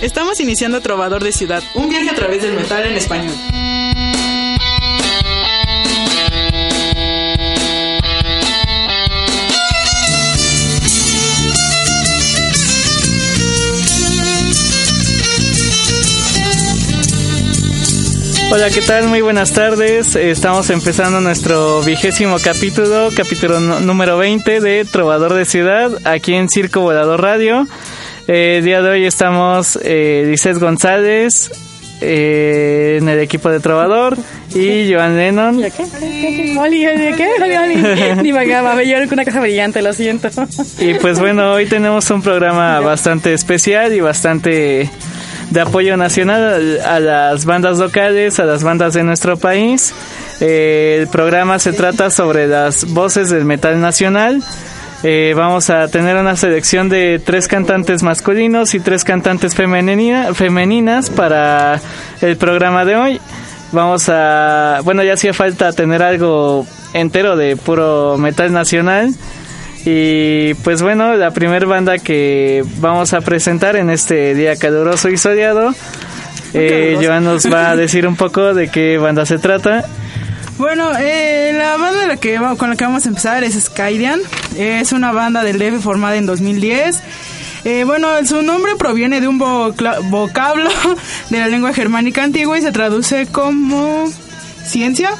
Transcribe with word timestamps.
Estamos 0.00 0.40
iniciando 0.40 0.80
Trovador 0.80 1.22
de 1.22 1.32
Ciudad, 1.32 1.62
un 1.74 1.90
viaje 1.90 2.10
a 2.10 2.14
través 2.14 2.42
del 2.42 2.54
metal 2.54 2.86
en 2.86 2.96
español. 2.96 3.34
Hola, 18.50 18.70
¿qué 18.70 18.80
tal? 18.80 19.08
Muy 19.08 19.20
buenas 19.20 19.52
tardes. 19.52 20.16
Estamos 20.16 20.70
empezando 20.70 21.20
nuestro 21.20 21.82
vigésimo 21.82 22.38
capítulo, 22.42 23.10
capítulo 23.14 23.60
número 23.60 24.16
20 24.16 24.60
de 24.60 24.86
Trovador 24.86 25.34
de 25.34 25.44
Ciudad, 25.44 25.90
aquí 26.04 26.32
en 26.32 26.48
Circo 26.48 26.80
Volador 26.80 27.20
Radio. 27.20 27.68
Eh, 28.26 28.56
el 28.58 28.64
día 28.64 28.80
de 28.80 28.88
hoy 28.88 29.04
estamos 29.04 29.78
eh, 29.82 30.34
González 30.58 31.50
eh, 32.00 32.96
en 33.02 33.08
el 33.10 33.18
equipo 33.20 33.50
de 33.50 33.60
Trovador 33.60 34.16
y 34.54 34.90
Joan 34.90 35.18
Lennon. 35.18 35.58
¿Y 35.58 35.70
qué? 35.70 36.56
Oli, 36.58 36.86
¿de 36.86 37.14
qué? 37.16 37.28
Oli. 37.42 37.76
Ni 38.22 38.32
me 38.32 38.48
yo 38.48 38.98
con 39.04 39.12
una 39.12 39.26
casa 39.26 39.40
brillante, 39.40 39.82
lo 39.82 39.92
siento. 39.92 40.30
Y 40.78 40.94
pues 40.94 41.20
bueno, 41.20 41.52
hoy 41.52 41.66
tenemos 41.66 42.10
un 42.10 42.22
programa 42.22 42.80
bastante 42.80 43.34
especial 43.34 43.92
y 43.92 44.00
bastante 44.00 44.88
de 45.50 45.60
apoyo 45.60 45.96
nacional 45.96 46.80
a 46.84 47.00
las 47.00 47.44
bandas 47.44 47.78
locales, 47.78 48.38
a 48.38 48.44
las 48.44 48.62
bandas 48.62 48.94
de 48.94 49.02
nuestro 49.02 49.36
país. 49.36 49.94
Eh, 50.40 50.98
el 51.00 51.08
programa 51.08 51.58
se 51.58 51.72
trata 51.72 52.10
sobre 52.10 52.46
las 52.46 52.84
voces 52.92 53.30
del 53.30 53.44
metal 53.44 53.80
nacional. 53.80 54.42
Eh, 55.04 55.32
vamos 55.36 55.70
a 55.70 55.88
tener 55.88 56.16
una 56.16 56.36
selección 56.36 56.88
de 56.88 57.20
tres 57.24 57.46
cantantes 57.46 58.02
masculinos 58.02 58.74
y 58.74 58.80
tres 58.80 59.04
cantantes 59.04 59.54
femeninas 59.54 61.10
para 61.10 61.80
el 62.20 62.36
programa 62.36 62.84
de 62.84 62.96
hoy. 62.96 63.20
Vamos 63.70 64.08
a, 64.08 64.80
bueno, 64.82 65.02
ya 65.04 65.12
hacía 65.12 65.32
falta 65.32 65.72
tener 65.72 66.02
algo 66.02 66.66
entero 66.94 67.36
de 67.36 67.56
puro 67.56 68.16
metal 68.18 68.52
nacional. 68.52 69.14
Y 69.90 70.52
pues 70.64 70.82
bueno, 70.82 71.14
la 71.14 71.30
primera 71.30 71.64
banda 71.64 71.96
que 71.96 72.62
vamos 72.76 73.14
a 73.14 73.22
presentar 73.22 73.74
en 73.76 73.88
este 73.88 74.34
día 74.34 74.54
caluroso 74.56 75.08
y 75.08 75.16
soleado, 75.16 75.74
eh, 76.52 76.98
Joan 77.02 77.24
nos 77.24 77.50
va 77.50 77.70
a 77.70 77.76
decir 77.84 78.06
un 78.06 78.14
poco 78.14 78.52
de 78.52 78.68
qué 78.68 78.98
banda 78.98 79.24
se 79.24 79.38
trata. 79.38 79.86
Bueno, 80.58 80.90
eh, 81.00 81.54
la 81.56 81.78
banda 81.78 82.06
la 82.06 82.16
que, 82.18 82.38
con 82.58 82.68
la 82.68 82.76
que 82.76 82.84
vamos 82.84 83.06
a 83.06 83.08
empezar 83.08 83.44
es 83.44 83.54
Skydian. 83.54 84.20
Es 84.58 84.92
una 84.92 85.10
banda 85.12 85.42
del 85.42 85.58
DF 85.58 85.82
formada 85.82 86.16
en 86.16 86.26
2010. 86.26 87.00
Eh, 87.64 87.84
bueno, 87.84 88.08
su 88.26 88.42
nombre 88.42 88.76
proviene 88.76 89.22
de 89.22 89.28
un 89.28 89.38
vocablo 89.38 90.68
de 91.30 91.38
la 91.38 91.48
lengua 91.48 91.72
germánica 91.72 92.24
antigua 92.24 92.58
y 92.58 92.60
se 92.60 92.72
traduce 92.72 93.26
como 93.26 94.04
ciencia. 94.66 95.12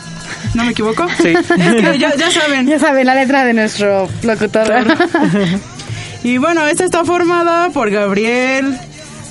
¿No 0.55 0.65
me 0.65 0.73
equivoco? 0.73 1.07
Sí. 1.21 1.33
ya, 1.99 2.31
saben. 2.31 2.67
Ya 2.67 2.79
saben 2.79 3.07
la 3.07 3.15
letra 3.15 3.45
de 3.45 3.55
nuestro 3.55 4.09
locutor. 4.23 4.87
y 6.25 6.39
bueno, 6.39 6.67
esta 6.67 6.85
está 6.85 7.05
formada 7.05 7.71
por 7.71 7.91
Gabriel, 7.91 8.79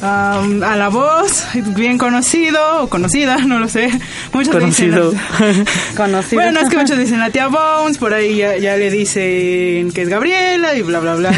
a 0.01 0.75
la 0.77 0.89
voz, 0.89 1.45
bien 1.75 1.97
conocido 1.97 2.83
o 2.83 2.89
conocida, 2.89 3.37
no 3.45 3.59
lo 3.59 3.67
sé. 3.67 3.89
Muchos 4.33 4.53
conocido. 4.53 5.13
conocido. 5.97 6.41
Bueno, 6.41 6.59
es 6.59 6.69
que 6.69 6.77
muchos 6.77 6.97
dicen 6.97 7.19
la 7.19 7.29
tía 7.29 7.47
Bones, 7.47 7.97
por 7.97 8.13
ahí 8.13 8.37
ya, 8.37 8.57
ya, 8.57 8.77
le 8.77 8.91
dicen 8.91 9.91
que 9.91 10.03
es 10.03 10.09
Gabriela 10.09 10.75
y 10.75 10.81
bla, 10.81 10.99
bla, 10.99 11.15
bla. 11.15 11.31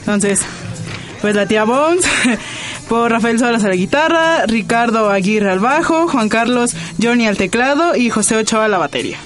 Entonces, 0.00 0.40
pues 1.20 1.34
la 1.34 1.46
tía 1.46 1.64
Bones 1.64 2.04
por 2.90 3.12
Rafael 3.12 3.38
Solas 3.38 3.62
a 3.62 3.68
la 3.68 3.76
guitarra, 3.76 4.46
Ricardo 4.46 5.10
Aguirre 5.10 5.48
al 5.48 5.60
bajo, 5.60 6.08
Juan 6.08 6.28
Carlos 6.28 6.74
Johnny 7.00 7.24
al 7.28 7.36
teclado 7.36 7.94
y 7.94 8.10
José 8.10 8.34
Ochoa 8.34 8.64
a 8.64 8.68
la 8.68 8.78
batería. 8.78 9.16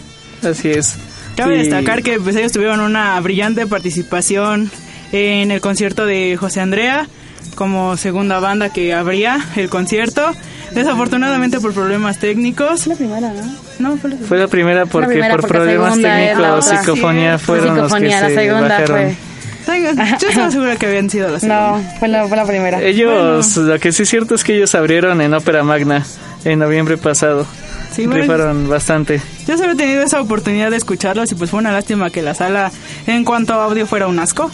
Así 0.43 0.69
es. 0.69 0.99
Cabe 1.35 1.57
destacar 1.57 2.03
que 2.03 2.21
pues, 2.21 2.37
ellos 2.37 2.53
tuvieron 2.53 2.81
una 2.81 3.19
brillante 3.21 3.67
participación 3.67 4.71
en 5.13 5.51
el 5.51 5.63
concierto 5.63 6.05
de 6.05 6.37
José 6.37 6.61
Andrea 6.61 7.09
como 7.55 7.97
segunda 7.97 8.39
banda 8.39 8.69
que 8.69 8.93
abría 8.93 9.43
el 9.57 9.71
concierto. 9.71 10.31
Desafortunadamente 10.73 11.59
por 11.59 11.73
problemas 11.73 12.19
técnicos. 12.19 12.83
Fue 12.83 12.93
la 12.93 12.97
primera, 12.97 13.33
¿no? 13.33 13.55
No, 13.79 13.97
fue 13.97 14.11
la, 14.11 14.17
fue 14.17 14.39
la 14.39 14.49
primera 14.49 14.85
porque 14.85 15.23
por 15.31 15.47
problemas 15.47 15.95
técnicos, 15.95 16.67
psicofonía 16.67 17.39
fueron 17.39 17.79
los 17.79 17.95
que 17.95 18.09
la 18.09 18.29
se 18.29 18.35
segunda 18.35 18.81
bajaron. 18.81 18.87
Fue 18.87 19.34
yo 19.67 20.29
estaba 20.29 20.51
segura 20.51 20.77
que 20.77 20.87
habían 20.87 21.11
sido 21.11 21.29
las 21.29 21.43
No, 21.45 21.83
fue 21.99 22.09
la, 22.09 22.27
fue 22.29 22.37
la 22.37 22.47
primera. 22.47 22.83
Ellos, 22.83 23.57
lo 23.57 23.79
que 23.79 23.93
sí 23.93 24.03
es 24.03 24.09
cierto 24.09 24.35
es 24.35 24.45
que 24.45 24.57
ellos 24.57 24.75
abrieron 24.75 25.21
en 25.21 25.35
Ópera 25.35 25.63
Magna 25.63 26.05
en 26.45 26.59
noviembre 26.59 26.97
pasado. 26.97 27.47
Sí, 27.93 28.07
Rifaron 28.07 28.69
bastante. 28.69 29.23
Yo 29.47 29.57
solo 29.57 29.73
he 29.73 29.77
tenido 29.77 30.03
esa 30.03 30.21
oportunidad 30.21 30.71
de 30.71 30.77
escucharlos 30.77 31.31
y 31.31 31.37
pues 31.37 31.51
fue 31.51 31.61
una 31.61 31.71
lástima 31.71 32.11
que 32.11 32.23
la 32.23 32.35
sala 32.35 32.73
en 33.07 33.25
cuanto 33.25 33.55
a 33.55 33.65
audio 33.65 33.87
fuera 33.87 34.09
un 34.09 34.19
asco. 34.19 34.51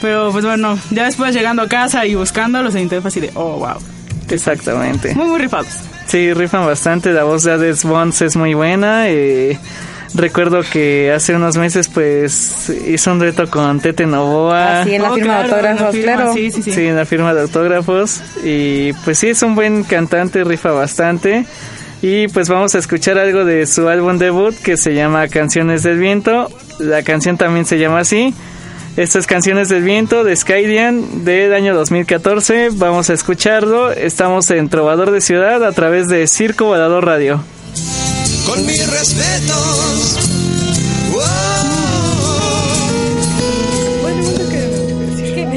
Pero 0.00 0.30
pues 0.30 0.44
bueno, 0.44 0.78
ya 0.90 1.04
después 1.04 1.34
llegando 1.34 1.62
a 1.62 1.68
casa 1.68 2.06
y 2.06 2.14
buscándolos 2.14 2.74
en 2.76 2.82
internet 2.82 3.06
así 3.06 3.20
de, 3.20 3.32
oh, 3.34 3.58
wow. 3.58 3.78
Exactamente. 4.30 5.14
Muy, 5.14 5.26
muy 5.26 5.40
rifados. 5.40 5.68
Sí, 6.06 6.32
rifan 6.32 6.64
bastante. 6.64 7.12
La 7.12 7.24
voz 7.24 7.42
de 7.42 7.52
Ades 7.52 7.84
Bonds 7.84 8.22
es 8.22 8.36
muy 8.36 8.54
buena. 8.54 9.08
Eh, 9.08 9.58
Recuerdo 10.14 10.62
que 10.62 11.12
hace 11.12 11.34
unos 11.34 11.56
meses 11.56 11.88
pues 11.88 12.70
hizo 12.86 13.12
un 13.12 13.20
reto 13.20 13.48
con 13.50 13.80
Tete 13.80 14.06
Novoa. 14.06 14.80
Ah, 14.80 14.84
sí, 14.84 14.94
en 14.94 15.02
la 15.02 15.12
oh, 15.12 15.14
firma 15.14 15.38
de 15.38 15.44
autógrafos, 15.44 15.96
claro. 15.96 16.34
Sí, 16.34 16.50
sí, 16.50 16.62
sí. 16.62 16.72
sí, 16.72 16.86
en 16.86 16.96
la 16.96 17.04
firma 17.04 17.34
de 17.34 17.42
autógrafos. 17.42 18.22
Y 18.42 18.92
pues 19.04 19.18
sí, 19.18 19.28
es 19.28 19.42
un 19.42 19.54
buen 19.54 19.84
cantante, 19.84 20.44
rifa 20.44 20.70
bastante. 20.72 21.44
Y 22.00 22.28
pues 22.28 22.48
vamos 22.48 22.74
a 22.74 22.78
escuchar 22.78 23.18
algo 23.18 23.44
de 23.44 23.66
su 23.66 23.88
álbum 23.88 24.18
debut 24.18 24.54
que 24.54 24.76
se 24.76 24.94
llama 24.94 25.28
Canciones 25.28 25.82
del 25.82 25.98
Viento. 25.98 26.48
La 26.78 27.02
canción 27.02 27.36
también 27.36 27.66
se 27.66 27.78
llama 27.78 28.00
así. 28.00 28.32
Estas 28.96 29.26
Canciones 29.26 29.68
del 29.68 29.82
Viento 29.82 30.24
de 30.24 30.34
Skydian 30.34 31.24
del 31.24 31.54
año 31.54 31.74
2014. 31.74 32.70
Vamos 32.72 33.10
a 33.10 33.14
escucharlo. 33.14 33.92
Estamos 33.92 34.50
en 34.50 34.68
Trovador 34.68 35.10
de 35.10 35.20
Ciudad 35.20 35.62
a 35.64 35.72
través 35.72 36.08
de 36.08 36.26
Circo 36.26 36.64
Volador 36.66 37.04
Radio 37.04 37.40
con 38.48 38.66
mis 38.66 38.90
respetos. 38.90 40.16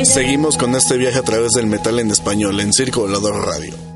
Seguimos 0.04 0.58
con 0.58 0.76
este 0.76 0.98
viaje 0.98 1.20
a 1.20 1.24
través 1.24 1.52
del 1.52 1.68
metal 1.68 2.00
en 2.00 2.12
español 2.12 2.60
en 2.60 2.74
Circo 2.74 3.02
Volador 3.02 3.46
Radio. 3.46 3.91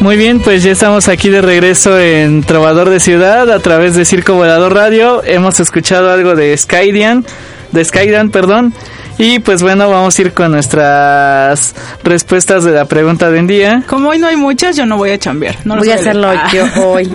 Muy 0.00 0.16
bien, 0.16 0.40
pues 0.40 0.62
ya 0.62 0.72
estamos 0.72 1.08
aquí 1.08 1.28
de 1.28 1.42
regreso 1.42 2.00
en 2.00 2.42
Trovador 2.42 2.88
de 2.88 3.00
Ciudad 3.00 3.50
a 3.50 3.58
través 3.58 3.94
de 3.96 4.06
Circo 4.06 4.34
Volador 4.34 4.72
Radio. 4.72 5.22
Hemos 5.24 5.60
escuchado 5.60 6.10
algo 6.10 6.34
de 6.34 6.56
Skydian, 6.56 7.26
de 7.70 7.84
Skydian, 7.84 8.30
perdón. 8.30 8.72
Y 9.18 9.40
pues 9.40 9.62
bueno, 9.62 9.90
vamos 9.90 10.18
a 10.18 10.22
ir 10.22 10.32
con 10.32 10.52
nuestras 10.52 11.74
respuestas 12.02 12.64
de 12.64 12.72
la 12.72 12.86
pregunta 12.86 13.30
del 13.30 13.46
día. 13.46 13.82
Como 13.86 14.08
hoy 14.08 14.18
no 14.18 14.28
hay 14.28 14.36
muchas, 14.36 14.74
yo 14.74 14.86
no 14.86 14.96
voy 14.96 15.10
a 15.10 15.18
chambear. 15.18 15.56
No 15.64 15.76
Voy 15.76 15.90
a 15.90 15.96
hacerlo 15.96 16.32
yo 16.50 16.64
hoy. 16.82 17.12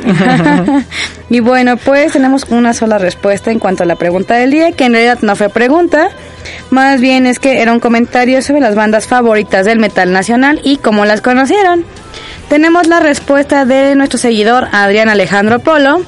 y 1.31 1.39
bueno, 1.39 1.77
pues 1.77 2.11
tenemos 2.13 2.45
una 2.51 2.75
sola 2.75 2.99
respuesta 2.99 3.49
en 3.49 3.57
cuanto 3.57 3.81
a 3.81 3.87
la 3.87 3.95
pregunta 3.95 4.35
del 4.35 4.51
día, 4.51 4.73
que 4.73 4.85
en 4.85 4.93
realidad 4.93 5.17
no 5.23 5.35
fue 5.35 5.49
pregunta, 5.49 6.09
más 6.69 7.01
bien 7.01 7.25
es 7.25 7.39
que 7.39 7.63
era 7.63 7.73
un 7.73 7.79
comentario 7.79 8.43
sobre 8.43 8.61
las 8.61 8.75
bandas 8.75 9.07
favoritas 9.07 9.65
del 9.65 9.79
metal 9.79 10.13
nacional 10.13 10.61
y 10.63 10.77
cómo 10.77 11.05
las 11.05 11.21
conocieron. 11.21 11.83
Tenemos 12.49 12.87
la 12.87 12.99
respuesta 12.99 13.65
de 13.65 13.95
nuestro 13.95 14.19
seguidor 14.19 14.67
Adrián 14.71 15.09
Alejandro 15.09 15.59
Polo 15.59 16.03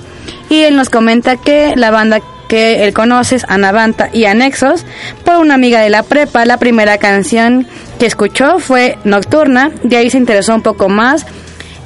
y 0.49 0.61
él 0.61 0.75
nos 0.75 0.89
comenta 0.89 1.37
que 1.37 1.73
la 1.75 1.91
banda 1.91 2.21
que 2.47 2.85
él 2.85 2.93
conoce 2.93 3.35
es 3.35 3.45
Anavanta 3.49 4.09
y 4.13 4.25
Anexos 4.25 4.85
por 5.25 5.37
una 5.37 5.55
amiga 5.55 5.81
de 5.81 5.89
la 5.89 6.03
prepa. 6.03 6.45
La 6.45 6.57
primera 6.57 6.97
canción 6.97 7.67
que 7.99 8.05
escuchó 8.05 8.59
fue 8.59 8.97
Nocturna, 9.03 9.71
de 9.83 9.97
ahí 9.97 10.09
se 10.09 10.17
interesó 10.17 10.55
un 10.55 10.61
poco 10.61 10.89
más 10.89 11.25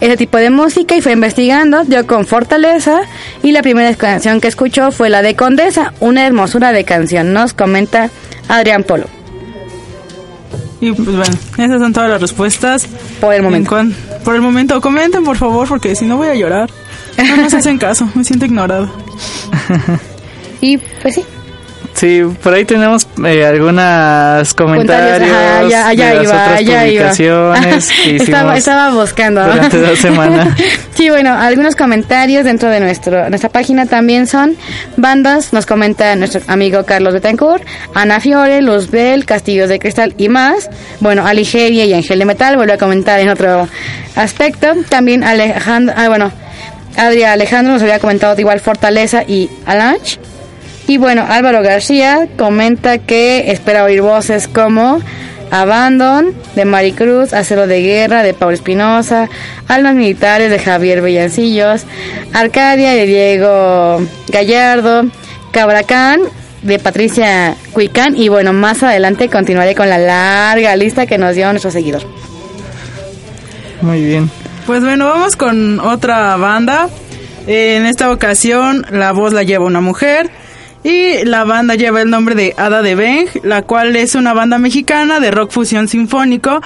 ese 0.02 0.18
tipo 0.18 0.38
de 0.38 0.50
música 0.50 0.96
y 0.96 1.02
fue 1.02 1.14
investigando, 1.14 1.84
dio 1.84 2.06
con 2.08 2.26
Fortaleza 2.26 3.02
y 3.44 3.52
la 3.52 3.62
primera 3.62 3.94
canción 3.96 4.42
que 4.42 4.48
escuchó 4.48 4.92
fue 4.92 5.10
la 5.10 5.22
de 5.22 5.36
Condesa, 5.36 5.94
una 6.00 6.26
hermosura 6.26 6.72
de 6.72 6.84
canción, 6.84 7.34
nos 7.34 7.54
comenta 7.54 8.10
Adrián 8.48 8.84
Polo. 8.84 9.06
Y 10.82 10.92
pues 10.92 11.16
bueno, 11.16 11.36
esas 11.60 11.80
son 11.80 11.94
todas 11.94 12.10
las 12.10 12.20
respuestas. 12.20 12.88
Por 13.20 13.36
el 13.36 13.44
momento. 13.44 13.78
En 13.80 13.96
por 14.24 14.36
el 14.36 14.42
momento, 14.42 14.80
comenten 14.82 15.24
por 15.24 15.38
favor, 15.38 15.68
porque 15.68 15.96
si 15.96 16.06
no 16.06 16.18
voy 16.18 16.28
a 16.28 16.36
llorar. 16.36 16.70
No 17.18 17.38
nos 17.38 17.54
hacen 17.54 17.78
caso, 17.78 18.10
me 18.16 18.24
siento 18.24 18.46
ignorado. 18.46 18.90
Y 20.62 20.78
pues 20.78 21.16
sí, 21.16 21.26
Sí, 21.94 22.22
por 22.42 22.54
ahí 22.54 22.66
tenemos 22.66 23.08
eh, 23.26 23.46
algunos 23.46 24.54
comentarios 24.54 25.30
Ajá, 25.30 25.60
allá, 25.60 25.88
allá 25.88 26.08
de 26.10 26.16
las 26.16 26.24
iba, 26.24 26.34
otras 26.34 26.60
allá 26.60 26.88
iba. 26.88 27.04
publicaciones 27.10 27.90
que 28.04 28.16
estaba, 28.56 28.90
buscando. 28.92 29.44
durante 29.44 29.78
la 29.78 29.96
semana. 29.96 30.56
Sí, 30.96 31.10
bueno, 31.10 31.34
algunos 31.38 31.76
comentarios 31.76 32.44
dentro 32.46 32.70
de 32.70 32.80
nuestro, 32.80 33.30
nuestra 33.30 33.50
página 33.50 33.86
también 33.86 34.26
son 34.26 34.56
bandas, 34.98 35.54
nos 35.54 35.66
comenta 35.66 36.16
nuestro 36.16 36.42
amigo 36.48 36.84
Carlos 36.86 37.14
Betancourt, 37.14 37.64
Ana 37.94 38.20
Fiore, 38.20 38.62
Luzbel, 38.62 39.26
Castillos 39.26 39.70
de 39.70 39.78
Cristal 39.80 40.16
y 40.18 40.30
más. 40.30 40.70
Bueno, 41.02 41.28
Aligeria 41.28 41.86
y 41.86 41.94
Ángel 41.94 42.20
de 42.20 42.26
Metal, 42.26 42.56
vuelvo 42.56 42.74
a 42.74 42.78
comentar 42.78 43.20
en 43.20 43.30
otro 43.30 43.68
aspecto. 44.16 44.68
También 44.90 45.24
Alejandro, 45.24 45.94
ah, 45.98 46.08
bueno, 46.08 46.32
Adria 46.98 47.34
Alejandro 47.34 47.74
nos 47.74 47.82
había 47.82 48.00
comentado 48.00 48.36
de 48.36 48.42
igual 48.42 48.60
Fortaleza 48.60 49.24
y 49.28 49.50
Alange. 49.66 50.20
Y 50.92 50.98
bueno, 50.98 51.26
Álvaro 51.26 51.64
García 51.64 52.28
comenta 52.38 52.98
que 52.98 53.50
espera 53.50 53.86
oír 53.86 54.02
voces 54.02 54.50
como 54.50 55.00
Abandon 55.50 56.34
de 56.58 56.66
Maricruz, 56.66 57.32
Acero 57.32 57.66
de 57.66 57.82
Guerra 57.82 58.24
de 58.24 58.34
Pablo 58.34 58.56
Espinosa, 58.56 59.30
Almas 59.70 59.96
Militares 59.96 60.52
de 60.52 60.60
Javier 60.60 61.02
Bellancillos, 61.02 61.86
Arcadia 62.34 62.92
de 62.92 63.06
Diego 63.06 64.06
Gallardo, 64.28 65.06
Cabracán 65.54 66.20
de 66.62 66.78
Patricia 66.78 67.56
Cuicán 67.72 68.18
y 68.18 68.28
bueno, 68.28 68.52
más 68.52 68.84
adelante 68.84 69.30
continuaré 69.30 69.76
con 69.76 69.88
la 69.88 69.98
larga 69.98 70.76
lista 70.76 71.06
que 71.06 71.18
nos 71.18 71.36
dio 71.36 71.50
nuestro 71.52 71.72
seguidor. 71.72 72.02
Muy 73.82 74.04
bien. 74.04 74.30
Pues 74.68 74.84
bueno, 74.84 75.08
vamos 75.08 75.38
con 75.38 75.80
otra 75.80 76.36
banda. 76.36 76.90
Eh, 77.48 77.78
En 77.78 77.86
esta 77.86 78.12
ocasión 78.12 78.86
la 78.92 79.14
voz 79.14 79.32
la 79.32 79.44
lleva 79.44 79.64
una 79.66 79.80
mujer 79.80 80.30
y 80.84 81.24
la 81.26 81.44
banda 81.44 81.76
lleva 81.76 82.02
el 82.02 82.10
nombre 82.10 82.36
de 82.36 82.56
Ada 82.58 82.82
de 82.82 82.96
Beng, 82.96 83.28
la 83.44 83.62
cual 83.62 83.96
es 83.96 84.16
una 84.16 84.34
banda 84.34 84.58
mexicana 84.58 85.20
de 85.20 85.32
rock 85.32 85.52
fusión 85.52 85.88
sinfónico 85.88 86.60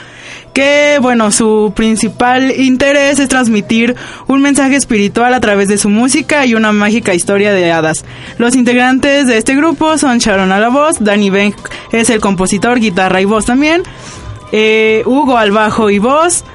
que, 0.54 1.00
bueno, 1.02 1.32
su 1.32 1.74
principal 1.76 2.52
interés 2.52 3.20
es 3.20 3.28
transmitir 3.28 3.96
un 4.28 4.42
mensaje 4.42 4.78
espiritual 4.78 5.34
a 5.34 5.42
través 5.42 5.68
de 5.68 5.78
su 5.78 5.90
música 5.90 6.46
y 6.46 6.56
una 6.56 6.72
mágica 6.72 7.14
historia 7.14 7.52
de 7.52 7.72
hadas. 7.72 8.06
Los 8.38 8.56
integrantes 8.56 9.28
de 9.28 9.38
este 9.38 9.56
grupo 9.56 9.98
son 9.98 10.20
Sharon 10.20 10.54
a 10.54 10.60
la 10.60 10.70
voz, 10.70 10.96
Danny 11.00 11.30
Beng 11.30 11.54
es 11.92 12.10
el 12.10 12.22
compositor, 12.22 12.80
guitarra 12.80 13.20
y 13.20 13.26
voz 13.26 13.46
también, 13.46 13.84
eh, 14.54 15.04
Hugo 15.06 15.38
al 15.38 15.52
bajo 15.52 15.90
y 15.90 16.00
voz, 16.00 16.46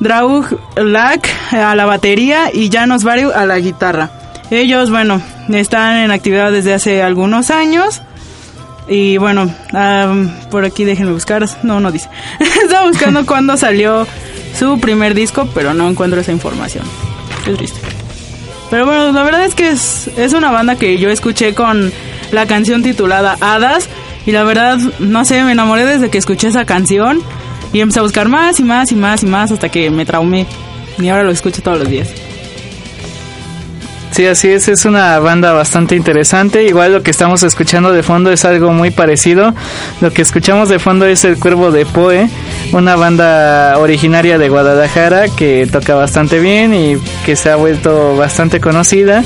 Draug 0.00 0.58
Lack 0.76 1.28
a 1.52 1.74
la 1.74 1.86
batería 1.86 2.50
y 2.52 2.70
Janos 2.70 3.02
Variu 3.02 3.30
a 3.32 3.46
la 3.46 3.58
guitarra. 3.58 4.10
Ellos, 4.50 4.90
bueno, 4.90 5.20
están 5.52 5.96
en 5.96 6.10
actividad 6.10 6.50
desde 6.50 6.74
hace 6.74 7.02
algunos 7.02 7.50
años. 7.50 8.02
Y 8.88 9.18
bueno, 9.18 9.54
am, 9.74 10.30
por 10.50 10.64
aquí 10.64 10.84
déjenme 10.84 11.12
buscar. 11.12 11.46
No, 11.62 11.80
no 11.80 11.92
dice. 11.92 12.08
Estaba 12.62 12.88
buscando 12.88 13.26
cuándo 13.26 13.56
salió 13.56 14.06
su 14.58 14.80
primer 14.80 15.14
disco, 15.14 15.48
pero 15.54 15.74
no 15.74 15.88
encuentro 15.88 16.20
esa 16.20 16.32
información. 16.32 16.84
Qué 17.44 17.52
triste. 17.52 17.78
Pero 18.70 18.86
bueno, 18.86 19.12
la 19.12 19.22
verdad 19.22 19.44
es 19.44 19.54
que 19.54 19.68
es, 19.68 20.08
es 20.16 20.32
una 20.32 20.50
banda 20.50 20.76
que 20.76 20.98
yo 20.98 21.10
escuché 21.10 21.54
con 21.54 21.92
la 22.32 22.46
canción 22.46 22.82
titulada 22.82 23.36
Hadas. 23.40 23.88
Y 24.26 24.32
la 24.32 24.44
verdad, 24.44 24.78
no 24.98 25.24
sé, 25.24 25.42
me 25.44 25.52
enamoré 25.52 25.84
desde 25.84 26.10
que 26.10 26.18
escuché 26.18 26.48
esa 26.48 26.64
canción. 26.64 27.22
Y 27.72 27.80
empecé 27.80 28.00
a 28.00 28.02
buscar 28.02 28.28
más 28.28 28.58
y 28.60 28.62
más 28.62 28.92
y 28.92 28.94
más 28.94 29.22
y 29.22 29.26
más 29.26 29.52
hasta 29.52 29.68
que 29.68 29.90
me 29.90 30.06
traumé. 30.06 30.46
Y 30.98 31.08
ahora 31.08 31.24
lo 31.24 31.30
escucho 31.30 31.62
todos 31.62 31.78
los 31.78 31.88
días. 31.88 32.08
Sí, 34.10 34.26
así 34.26 34.48
es, 34.48 34.66
es 34.68 34.84
una 34.84 35.18
banda 35.20 35.52
bastante 35.52 35.94
interesante. 35.94 36.64
Igual 36.64 36.92
lo 36.92 37.02
que 37.02 37.10
estamos 37.10 37.42
escuchando 37.42 37.92
de 37.92 38.02
fondo 38.02 38.32
es 38.32 38.44
algo 38.44 38.72
muy 38.72 38.90
parecido. 38.90 39.54
Lo 40.00 40.12
que 40.12 40.22
escuchamos 40.22 40.68
de 40.68 40.78
fondo 40.78 41.06
es 41.06 41.24
El 41.24 41.38
Cuervo 41.38 41.70
de 41.70 41.86
Poe, 41.86 42.28
una 42.72 42.96
banda 42.96 43.78
originaria 43.78 44.38
de 44.38 44.48
Guadalajara 44.48 45.28
que 45.28 45.68
toca 45.70 45.94
bastante 45.94 46.40
bien 46.40 46.74
y 46.74 46.96
que 47.24 47.36
se 47.36 47.50
ha 47.50 47.56
vuelto 47.56 48.16
bastante 48.16 48.60
conocida. 48.60 49.22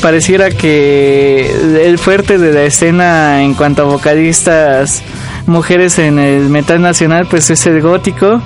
Pareciera 0.00 0.50
que 0.50 1.50
el 1.84 1.98
fuerte 1.98 2.38
de 2.38 2.52
la 2.52 2.62
escena 2.62 3.42
en 3.42 3.52
cuanto 3.52 3.82
a 3.82 3.84
vocalistas 3.86 5.02
mujeres 5.46 5.98
en 5.98 6.18
el 6.18 6.48
metal 6.48 6.80
nacional 6.80 7.26
pues 7.28 7.50
es 7.50 7.66
el 7.66 7.82
gótico 7.82 8.40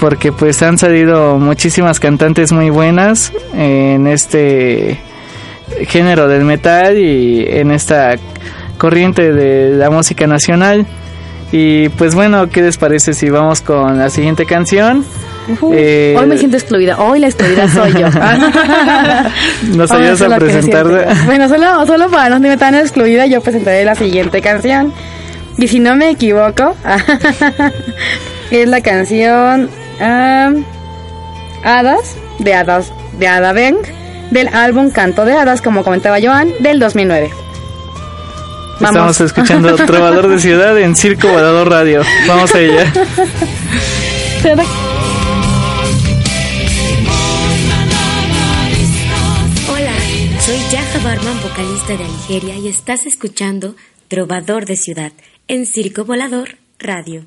porque 0.00 0.32
pues 0.32 0.62
han 0.62 0.78
salido 0.78 1.38
muchísimas 1.38 2.00
cantantes 2.00 2.52
muy 2.52 2.70
buenas 2.70 3.32
en 3.54 4.06
este 4.06 5.00
género 5.86 6.28
del 6.28 6.44
metal 6.44 6.98
y 6.98 7.44
en 7.48 7.70
esta 7.70 8.16
corriente 8.78 9.32
de 9.32 9.76
la 9.76 9.90
música 9.90 10.26
nacional. 10.26 10.86
Y 11.52 11.88
pues 11.90 12.14
bueno, 12.14 12.48
¿qué 12.48 12.62
les 12.62 12.78
parece 12.78 13.14
si 13.14 13.30
vamos 13.30 13.60
con 13.60 13.98
la 13.98 14.10
siguiente 14.10 14.44
canción? 14.44 15.04
Eh, 15.72 16.16
Hoy 16.18 16.26
me 16.26 16.38
siento 16.38 16.56
excluida, 16.56 16.98
hoy 16.98 17.20
la 17.20 17.26
excluida 17.28 17.68
soy 17.68 17.92
yo. 17.92 18.08
¿Nos 19.76 19.90
ayudas 19.90 20.22
a 20.22 20.40
siente. 20.40 20.82
Bueno, 21.26 21.48
solo, 21.48 21.86
solo 21.86 22.10
para 22.10 22.30
no 22.30 22.36
sentirme 22.36 22.56
tan 22.56 22.74
excluida, 22.74 23.26
yo 23.26 23.40
presentaré 23.40 23.84
la 23.84 23.94
siguiente 23.94 24.40
canción. 24.40 24.92
Y 25.56 25.68
si 25.68 25.78
no 25.78 25.96
me 25.96 26.10
equivoco, 26.10 26.74
es 28.50 28.68
la 28.68 28.80
canción 28.80 29.68
am, 30.00 30.64
Hadas, 31.62 32.16
de 32.38 32.54
Hadas, 32.54 32.92
de 33.18 33.28
Ada 33.28 33.52
Beng, 33.52 33.76
del 34.30 34.48
álbum 34.48 34.90
Canto 34.90 35.24
de 35.24 35.34
Hadas, 35.34 35.62
como 35.62 35.84
comentaba 35.84 36.18
Joan, 36.22 36.52
del 36.60 36.78
2009. 36.78 37.30
Estamos 38.80 39.20
escuchando 39.20 39.74
Trovador 39.86 40.28
de 40.28 40.38
Ciudad 40.40 40.78
en 40.78 40.96
Circo 40.96 41.28
Volador 41.28 41.70
Radio. 41.70 42.02
Vamos 42.26 42.54
a 42.54 42.60
ella. 42.60 42.92
Hola, 49.68 49.92
soy 50.40 50.58
Yaja 50.70 50.98
Barman, 51.04 51.40
vocalista 51.42 51.96
de 51.96 52.04
Nigeria, 52.04 52.56
y 52.56 52.68
estás 52.68 53.06
escuchando 53.06 53.76
Trovador 54.08 54.66
de 54.66 54.76
Ciudad 54.76 55.12
en 55.48 55.66
Circo 55.66 56.04
Volador 56.04 56.56
Radio. 56.78 57.26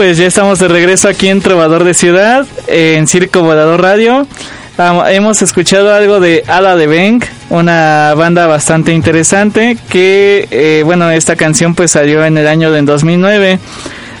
Pues 0.00 0.16
ya 0.16 0.26
estamos 0.26 0.58
de 0.58 0.66
regreso 0.66 1.10
aquí 1.10 1.28
en 1.28 1.42
Trovador 1.42 1.84
de 1.84 1.92
Ciudad, 1.92 2.46
en 2.68 3.06
Circo 3.06 3.42
Volador 3.42 3.82
Radio. 3.82 4.26
hemos 5.10 5.42
escuchado 5.42 5.92
algo 5.92 6.20
de 6.20 6.42
Ala 6.46 6.74
de 6.74 6.86
Beng, 6.86 7.22
una 7.50 8.14
banda 8.16 8.46
bastante 8.46 8.94
interesante 8.94 9.76
que, 9.90 10.48
eh, 10.50 10.84
bueno, 10.86 11.10
esta 11.10 11.36
canción 11.36 11.74
pues 11.74 11.90
salió 11.90 12.24
en 12.24 12.38
el 12.38 12.46
año 12.46 12.72
de 12.72 12.80
2009. 12.80 13.58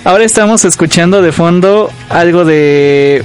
Ahora 0.04 0.24
estamos 0.24 0.66
escuchando 0.66 1.22
de 1.22 1.32
fondo 1.32 1.90
algo 2.10 2.44
de, 2.44 3.24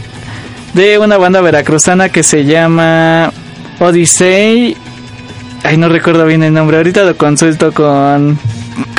de 0.75 0.97
una 0.97 1.17
banda 1.17 1.41
veracruzana 1.41 2.07
que 2.07 2.23
se 2.23 2.45
llama 2.45 3.33
Odyssey. 3.81 4.77
Ay, 5.63 5.75
no 5.75 5.89
recuerdo 5.89 6.25
bien 6.25 6.41
el 6.41 6.53
nombre, 6.53 6.77
ahorita 6.77 7.03
lo 7.03 7.17
consulto 7.17 7.73
con, 7.73 8.39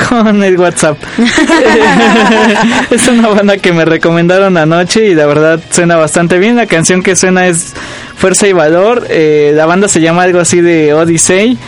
con 0.08 0.42
el 0.42 0.58
WhatsApp. 0.58 0.98
es 2.90 3.08
una 3.08 3.28
banda 3.28 3.58
que 3.58 3.72
me 3.72 3.84
recomendaron 3.84 4.56
anoche 4.56 5.06
y 5.06 5.14
la 5.14 5.26
verdad 5.26 5.60
suena 5.70 5.96
bastante 5.96 6.38
bien. 6.38 6.56
La 6.56 6.66
canción 6.66 7.02
que 7.02 7.16
suena 7.16 7.46
es 7.46 7.74
Fuerza 8.16 8.46
y 8.48 8.52
Valor. 8.52 9.06
Eh, 9.10 9.52
la 9.54 9.66
banda 9.66 9.88
se 9.88 10.00
llama 10.00 10.22
algo 10.22 10.40
así 10.40 10.60
de 10.60 10.94
Odyssey. 10.94 11.58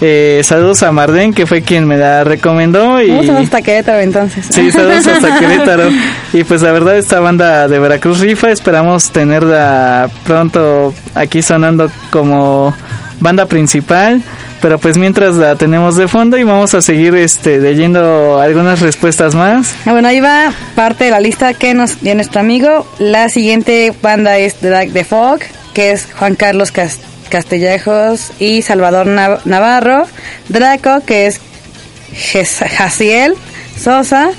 Eh, 0.00 0.42
saludos 0.44 0.82
a 0.82 0.92
Marden, 0.92 1.32
que 1.32 1.46
fue 1.46 1.62
quien 1.62 1.86
me 1.86 1.96
la 1.96 2.24
recomendó. 2.24 3.00
Y... 3.00 3.10
Vamos 3.10 3.30
hasta 3.30 3.62
Querétaro 3.62 4.00
entonces. 4.00 4.46
Sí, 4.50 4.70
saludos 4.70 5.06
hasta 5.06 5.38
Querétaro. 5.40 5.88
Y 6.32 6.44
pues 6.44 6.62
la 6.62 6.72
verdad, 6.72 6.98
esta 6.98 7.20
banda 7.20 7.68
de 7.68 7.78
Veracruz 7.78 8.20
rifa. 8.20 8.50
Esperamos 8.50 9.10
tenerla 9.10 10.10
pronto 10.24 10.92
aquí 11.14 11.42
sonando 11.42 11.90
como 12.10 12.74
banda 13.20 13.46
principal. 13.46 14.22
Pero 14.64 14.78
pues 14.78 14.96
mientras 14.96 15.34
la 15.34 15.56
tenemos 15.56 15.94
de 15.94 16.08
fondo 16.08 16.38
y 16.38 16.42
vamos 16.42 16.72
a 16.72 16.80
seguir 16.80 17.14
este 17.16 17.58
leyendo 17.58 18.40
algunas 18.40 18.80
respuestas 18.80 19.34
más. 19.34 19.74
Ah, 19.84 19.92
bueno, 19.92 20.08
ahí 20.08 20.20
va 20.20 20.54
parte 20.74 21.04
de 21.04 21.10
la 21.10 21.20
lista 21.20 21.52
que 21.52 21.74
nos 21.74 22.00
dio 22.00 22.14
nuestro 22.14 22.40
amigo. 22.40 22.86
La 22.98 23.28
siguiente 23.28 23.92
banda 24.00 24.38
es 24.38 24.54
The, 24.54 24.88
The 24.90 25.04
Fog, 25.04 25.40
que 25.74 25.90
es 25.90 26.08
Juan 26.18 26.34
Carlos 26.34 26.72
Castellejos 27.28 28.32
y 28.38 28.62
Salvador 28.62 29.06
Navarro. 29.44 30.06
Draco, 30.48 31.02
que 31.04 31.26
es 31.26 31.40
Jaciel 32.14 33.34
Sosa. 33.78 34.30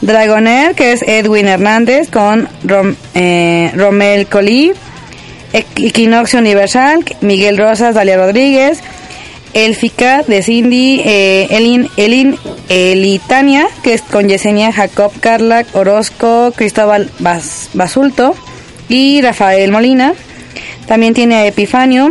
Dragoner, 0.00 0.76
que 0.76 0.92
es 0.92 1.02
Edwin 1.02 1.48
Hernández 1.48 2.08
con 2.08 2.48
eh, 3.16 3.72
Romel 3.74 4.28
Colí. 4.28 4.70
Equinoxio 5.52 6.38
Universal, 6.38 7.04
Miguel 7.20 7.58
Rosas, 7.58 7.96
Dalia 7.96 8.16
Rodríguez. 8.16 8.78
Elfica 9.54 10.22
de 10.22 10.42
Cindy, 10.42 11.02
eh, 11.04 11.48
Elin, 11.50 11.88
Elin 11.96 12.36
Elitania, 12.68 13.66
que 13.82 13.94
es 13.94 14.02
con 14.02 14.28
Yesenia 14.28 14.72
Jacob 14.72 15.12
Carla 15.20 15.64
Orozco, 15.72 16.52
Cristóbal 16.54 17.10
Basulto 17.74 18.34
y 18.88 19.20
Rafael 19.22 19.72
Molina. 19.72 20.14
También 20.86 21.14
tiene 21.14 21.36
a 21.36 21.46
Epifanio, 21.46 22.10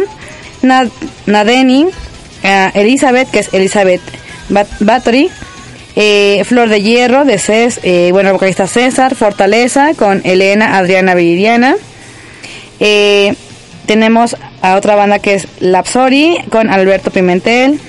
Nadeni, 1.26 1.88
Elizabeth, 2.74 3.30
que 3.32 3.40
es 3.40 3.54
Elizabeth 3.54 4.02
Battery, 4.80 5.30
eh, 5.96 6.44
Flor 6.46 6.70
de 6.70 6.82
Hierro, 6.82 7.26
de 7.26 7.38
Cés, 7.38 7.80
eh, 7.84 8.10
bueno, 8.12 8.32
vocalista 8.32 8.68
César, 8.68 9.16
Fortaleza, 9.16 9.94
con 9.96 10.22
Elena 10.24 10.78
Adriana 10.78 11.14
Viridiana. 11.14 11.76
Eh, 12.80 13.36
tenemos 13.86 14.38
a 14.62 14.76
otra 14.76 14.96
banda 14.96 15.20
que 15.20 15.36
es 15.36 15.48
Lapsori 15.60 16.38
con 16.50 16.70
Alberto 16.70 17.12
Pimentel, 17.12 17.80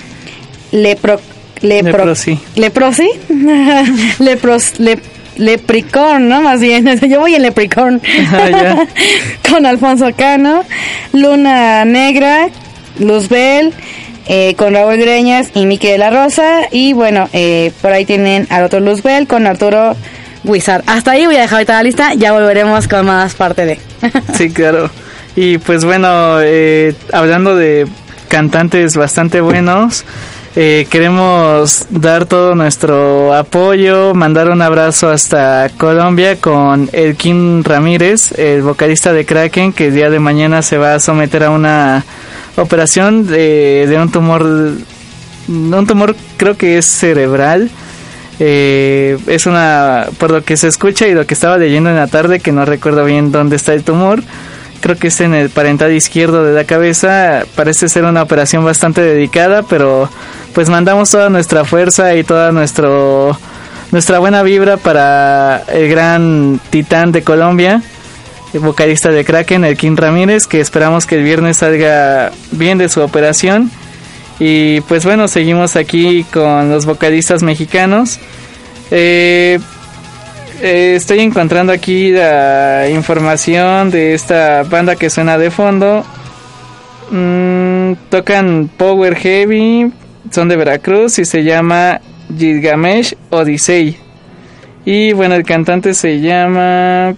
Lepro, 0.72 1.20
Lepro, 1.60 1.98
Leprosi, 1.98 2.38
Leprosi, 2.56 3.10
Lepros, 4.18 4.74
Lepricorn, 5.36 6.28
¿no? 6.28 6.42
Más 6.42 6.60
bien, 6.60 6.86
yo 7.08 7.20
voy 7.20 7.34
en 7.34 7.42
Lepricorn. 7.42 8.00
Ah, 8.32 8.84
con 9.50 9.66
Alfonso 9.66 10.10
Cano, 10.16 10.64
Luna 11.12 11.84
Negra, 11.84 12.48
Luzbel, 12.98 13.72
eh, 14.26 14.54
con 14.54 14.74
Raúl 14.74 14.98
Greñas 14.98 15.48
y 15.54 15.66
Miki 15.66 15.88
de 15.88 15.98
la 15.98 16.10
Rosa. 16.10 16.62
Y 16.70 16.92
bueno, 16.92 17.28
eh, 17.32 17.72
por 17.80 17.92
ahí 17.92 18.04
tienen 18.04 18.46
al 18.50 18.64
otro 18.64 18.80
Luzbel 18.80 19.26
con 19.26 19.46
Arturo 19.46 19.96
Wizard. 20.44 20.84
Hasta 20.86 21.12
ahí 21.12 21.26
voy 21.26 21.36
a 21.36 21.40
dejar 21.40 21.56
ahorita 21.56 21.74
la 21.74 21.82
lista, 21.82 22.14
ya 22.14 22.32
volveremos 22.32 22.86
con 22.86 23.06
más 23.06 23.34
parte 23.34 23.66
de. 23.66 23.78
sí, 24.34 24.50
claro. 24.50 24.90
Y 25.36 25.58
pues 25.58 25.84
bueno, 25.84 26.40
eh, 26.40 26.94
hablando 27.12 27.56
de 27.56 27.86
cantantes 28.28 28.96
bastante 28.96 29.40
buenos, 29.40 30.04
eh, 30.56 30.88
queremos 30.90 31.86
dar 31.90 32.26
todo 32.26 32.56
nuestro 32.56 33.32
apoyo, 33.34 34.14
mandar 34.14 34.50
un 34.50 34.62
abrazo 34.62 35.08
hasta 35.08 35.70
Colombia 35.78 36.40
con 36.40 36.90
Elkin 36.92 37.62
Ramírez, 37.62 38.32
el 38.36 38.62
vocalista 38.62 39.12
de 39.12 39.24
Kraken, 39.24 39.72
que 39.72 39.88
el 39.88 39.94
día 39.94 40.10
de 40.10 40.18
mañana 40.18 40.62
se 40.62 40.76
va 40.76 40.94
a 40.94 41.00
someter 41.00 41.44
a 41.44 41.50
una 41.50 42.04
operación 42.56 43.28
de, 43.28 43.86
de 43.88 43.96
un 43.96 44.10
tumor, 44.10 44.44
un 45.48 45.86
tumor 45.86 46.16
creo 46.36 46.56
que 46.56 46.78
es 46.78 46.86
cerebral. 46.86 47.70
Eh, 48.42 49.18
es 49.26 49.44
una, 49.46 50.06
por 50.18 50.30
lo 50.30 50.42
que 50.42 50.56
se 50.56 50.66
escucha 50.66 51.06
y 51.06 51.14
lo 51.14 51.26
que 51.26 51.34
estaba 51.34 51.58
leyendo 51.58 51.90
en 51.90 51.96
la 51.96 52.06
tarde, 52.06 52.40
que 52.40 52.52
no 52.52 52.64
recuerdo 52.64 53.04
bien 53.04 53.30
dónde 53.32 53.56
está 53.56 53.74
el 53.74 53.84
tumor, 53.84 54.22
creo 54.80 54.96
que 54.96 55.08
es 55.08 55.20
en 55.20 55.34
el 55.34 55.50
parental 55.50 55.92
izquierdo 55.92 56.44
de 56.44 56.54
la 56.54 56.64
cabeza. 56.64 57.44
Parece 57.54 57.88
ser 57.88 58.04
una 58.04 58.22
operación 58.22 58.64
bastante 58.64 59.00
dedicada, 59.00 59.62
pero 59.62 60.08
pues 60.54 60.68
mandamos 60.68 61.10
toda 61.10 61.30
nuestra 61.30 61.64
fuerza 61.64 62.14
y 62.16 62.24
toda 62.24 62.52
nuestro 62.52 63.38
nuestra 63.92 64.20
buena 64.20 64.42
vibra 64.42 64.76
para 64.76 65.64
el 65.72 65.88
gran 65.88 66.60
titán 66.70 67.10
de 67.10 67.22
Colombia, 67.22 67.82
el 68.54 68.60
vocalista 68.60 69.10
de 69.10 69.24
Kraken, 69.24 69.64
el 69.64 69.76
King 69.76 69.96
Ramírez, 69.96 70.46
que 70.46 70.60
esperamos 70.60 71.06
que 71.06 71.16
el 71.16 71.24
viernes 71.24 71.58
salga 71.58 72.30
bien 72.52 72.78
de 72.78 72.88
su 72.88 73.00
operación. 73.00 73.70
Y 74.38 74.80
pues 74.82 75.04
bueno, 75.04 75.28
seguimos 75.28 75.76
aquí 75.76 76.24
con 76.32 76.70
los 76.70 76.86
vocalistas 76.86 77.42
mexicanos. 77.42 78.18
Eh, 78.90 79.58
eh, 80.60 80.94
estoy 80.96 81.20
encontrando 81.20 81.72
aquí 81.72 82.10
la 82.10 82.88
información 82.90 83.90
de 83.90 84.14
esta 84.14 84.62
banda 84.64 84.96
que 84.96 85.10
suena 85.10 85.38
de 85.38 85.50
fondo. 85.50 86.04
Mm, 87.10 87.92
tocan 88.08 88.70
Power 88.76 89.16
Heavy, 89.16 89.92
son 90.30 90.48
de 90.48 90.56
Veracruz 90.56 91.18
y 91.18 91.24
se 91.24 91.42
llama 91.42 92.00
Gilgamesh 92.36 93.14
Odyssey. 93.30 93.96
Y 94.84 95.12
bueno, 95.12 95.34
el 95.34 95.44
cantante 95.44 95.94
se 95.94 96.20
llama... 96.20 97.14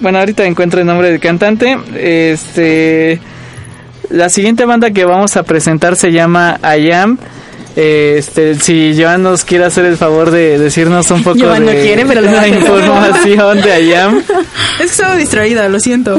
bueno, 0.00 0.18
ahorita 0.18 0.44
encuentro 0.44 0.80
el 0.80 0.86
nombre 0.86 1.10
del 1.10 1.20
cantante. 1.20 1.76
Este... 1.94 3.20
La 4.10 4.28
siguiente 4.28 4.64
banda 4.64 4.90
que 4.90 5.04
vamos 5.04 5.36
a 5.36 5.42
presentar 5.42 5.96
se 5.96 6.12
llama 6.12 6.58
I 6.62 6.90
Am. 6.92 7.18
Este, 7.76 8.54
si 8.54 8.94
Joan 8.98 9.22
nos 9.22 9.44
quiere 9.44 9.66
hacer 9.66 9.84
el 9.84 9.98
favor 9.98 10.30
de 10.30 10.58
decirnos 10.58 11.10
un 11.10 11.22
poco 11.22 11.46
de 11.46 11.60
no 11.60 11.72
quiere, 11.72 12.06
pero 12.06 12.20
la 12.22 12.48
información 12.48 13.60
de 13.60 13.82
IAM. 13.84 14.18
Es 14.80 14.86
que 14.86 14.92
estaba 14.92 15.16
distraída, 15.16 15.68
lo 15.68 15.78
siento. 15.78 16.18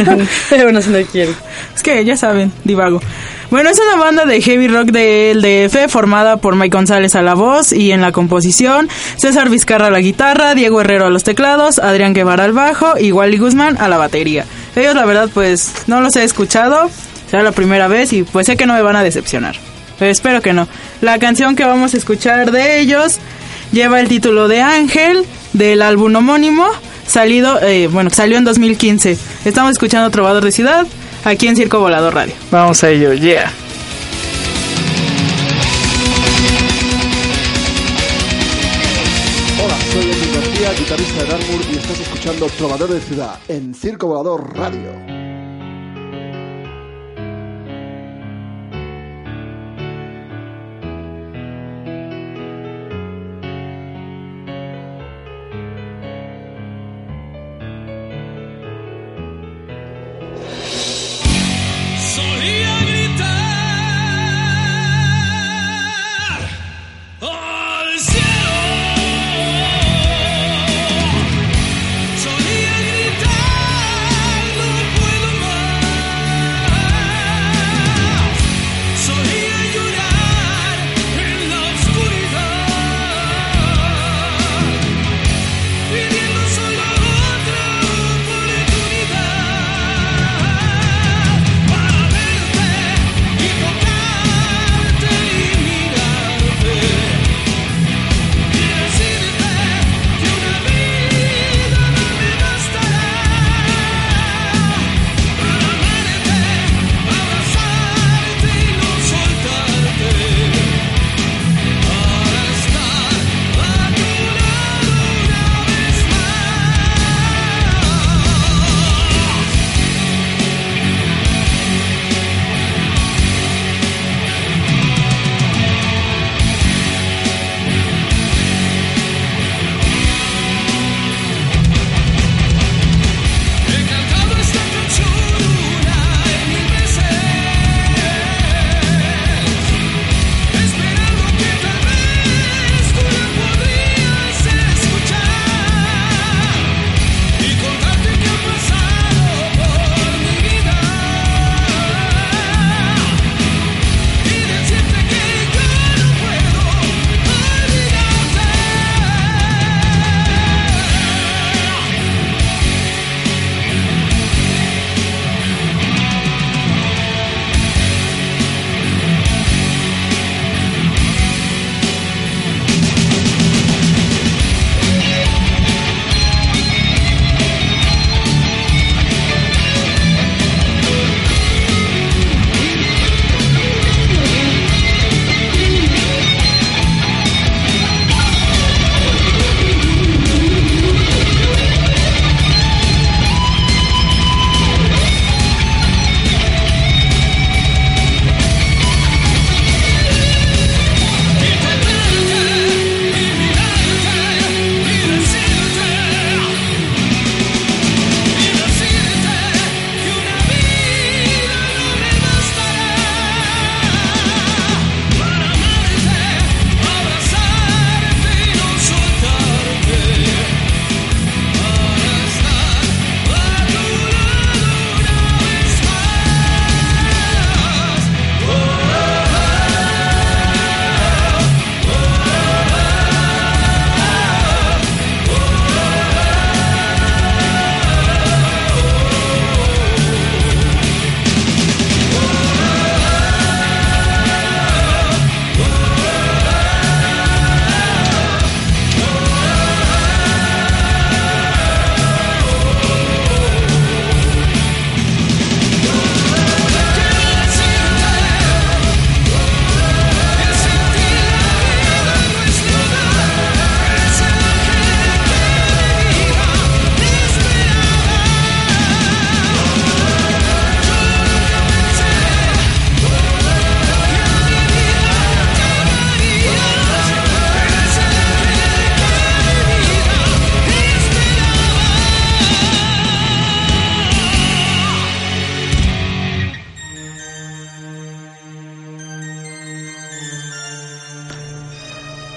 pero 0.50 0.64
bueno, 0.64 0.82
si 0.82 0.90
no 0.90 1.00
quiere. 1.02 1.32
Es 1.74 1.82
que 1.82 2.04
ya 2.04 2.16
saben, 2.16 2.52
divago. 2.64 3.00
Bueno, 3.50 3.70
es 3.70 3.78
una 3.78 4.02
banda 4.02 4.24
de 4.24 4.40
heavy 4.40 4.66
rock 4.66 4.90
del 4.90 5.40
DF 5.40 5.88
formada 5.88 6.38
por 6.38 6.56
Mike 6.56 6.76
González 6.76 7.14
a 7.14 7.22
la 7.22 7.34
voz 7.34 7.72
y 7.72 7.92
en 7.92 8.00
la 8.00 8.10
composición, 8.10 8.88
César 9.16 9.48
Vizcarra 9.48 9.86
a 9.86 9.90
la 9.90 10.00
guitarra, 10.00 10.56
Diego 10.56 10.80
Herrero 10.80 11.06
a 11.06 11.10
los 11.10 11.22
teclados, 11.22 11.78
Adrián 11.78 12.12
Guevara 12.12 12.42
al 12.42 12.52
bajo 12.52 12.98
y 12.98 13.12
Wally 13.12 13.38
Guzmán 13.38 13.76
a 13.78 13.86
la 13.86 13.98
batería. 13.98 14.44
Ellos 14.74 14.96
la 14.96 15.04
verdad 15.04 15.28
pues 15.32 15.72
no 15.86 16.00
los 16.00 16.16
he 16.16 16.24
escuchado, 16.24 16.90
será 17.30 17.42
la 17.42 17.52
primera 17.52 17.88
vez 17.88 18.12
y 18.12 18.22
pues 18.22 18.46
sé 18.46 18.56
que 18.56 18.66
no 18.66 18.74
me 18.74 18.82
van 18.82 18.96
a 18.96 19.02
decepcionar. 19.02 19.56
Pero 19.98 20.10
espero 20.10 20.42
que 20.42 20.52
no. 20.52 20.68
La 21.00 21.18
canción 21.18 21.56
que 21.56 21.64
vamos 21.64 21.94
a 21.94 21.96
escuchar 21.96 22.50
de 22.50 22.80
ellos 22.80 23.18
lleva 23.72 24.00
el 24.00 24.08
título 24.08 24.48
de 24.48 24.60
Ángel 24.60 25.24
del 25.52 25.82
álbum 25.82 26.14
homónimo, 26.14 26.66
salido, 27.06 27.60
eh, 27.62 27.88
bueno, 27.88 28.10
salió 28.10 28.36
en 28.38 28.44
2015. 28.44 29.16
Estamos 29.44 29.72
escuchando 29.72 30.10
Trovador 30.10 30.44
de 30.44 30.52
Ciudad 30.52 30.86
aquí 31.24 31.48
en 31.48 31.56
Circo 31.56 31.80
Volador 31.80 32.14
Radio. 32.14 32.34
Vamos 32.50 32.82
a 32.84 32.90
ello, 32.90 33.12
yeah. 33.14 33.50
Hola, 39.64 39.76
soy 39.92 40.02
Emilio 40.02 40.34
García, 40.34 40.72
guitarrista 40.78 41.22
de 41.22 41.30
Darmur 41.30 41.60
y 41.72 41.76
estás 41.76 42.00
escuchando 42.00 42.46
Trovador 42.58 42.90
de 42.90 43.00
Ciudad 43.00 43.38
en 43.48 43.74
Circo 43.74 44.08
Volador 44.08 44.56
Radio. 44.56 45.15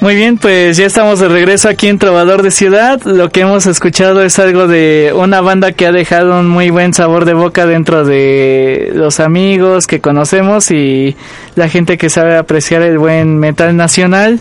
Muy 0.09 0.15
bien, 0.15 0.39
pues 0.39 0.75
ya 0.75 0.87
estamos 0.87 1.19
de 1.19 1.27
regreso 1.27 1.69
aquí 1.69 1.87
en 1.87 1.99
Trovador 1.99 2.41
de 2.41 2.49
Ciudad. 2.49 2.99
Lo 3.03 3.29
que 3.29 3.41
hemos 3.41 3.67
escuchado 3.67 4.23
es 4.23 4.39
algo 4.39 4.67
de 4.67 5.13
una 5.15 5.39
banda 5.39 5.71
que 5.71 5.85
ha 5.85 5.91
dejado 5.91 6.39
un 6.39 6.47
muy 6.47 6.71
buen 6.71 6.95
sabor 6.95 7.25
de 7.25 7.35
boca 7.35 7.67
dentro 7.67 8.03
de 8.03 8.89
los 8.95 9.19
amigos 9.19 9.85
que 9.85 10.01
conocemos 10.01 10.71
y 10.71 11.15
la 11.53 11.69
gente 11.69 11.99
que 11.99 12.09
sabe 12.09 12.37
apreciar 12.37 12.81
el 12.81 12.97
buen 12.97 13.37
metal 13.37 13.77
nacional, 13.77 14.39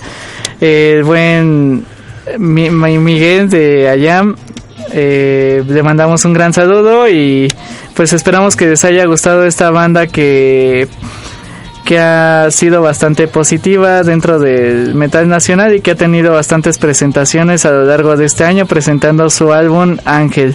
el 0.62 1.04
buen 1.04 1.84
Miguel 2.38 3.50
de 3.50 3.90
Ayam. 3.90 4.36
Eh, 4.94 5.62
le 5.68 5.82
mandamos 5.82 6.24
un 6.24 6.32
gran 6.32 6.54
saludo 6.54 7.10
y 7.10 7.52
pues 7.92 8.14
esperamos 8.14 8.56
que 8.56 8.68
les 8.68 8.86
haya 8.86 9.04
gustado 9.04 9.44
esta 9.44 9.68
banda 9.68 10.06
que 10.06 10.88
que 11.88 11.98
ha 11.98 12.50
sido 12.50 12.82
bastante 12.82 13.28
positiva 13.28 14.02
dentro 14.02 14.38
del 14.38 14.94
metal 14.94 15.26
nacional 15.26 15.74
y 15.74 15.80
que 15.80 15.92
ha 15.92 15.94
tenido 15.94 16.34
bastantes 16.34 16.76
presentaciones 16.76 17.64
a 17.64 17.70
lo 17.70 17.86
largo 17.86 18.14
de 18.14 18.26
este 18.26 18.44
año 18.44 18.66
presentando 18.66 19.30
su 19.30 19.54
álbum 19.54 19.96
Ángel. 20.04 20.54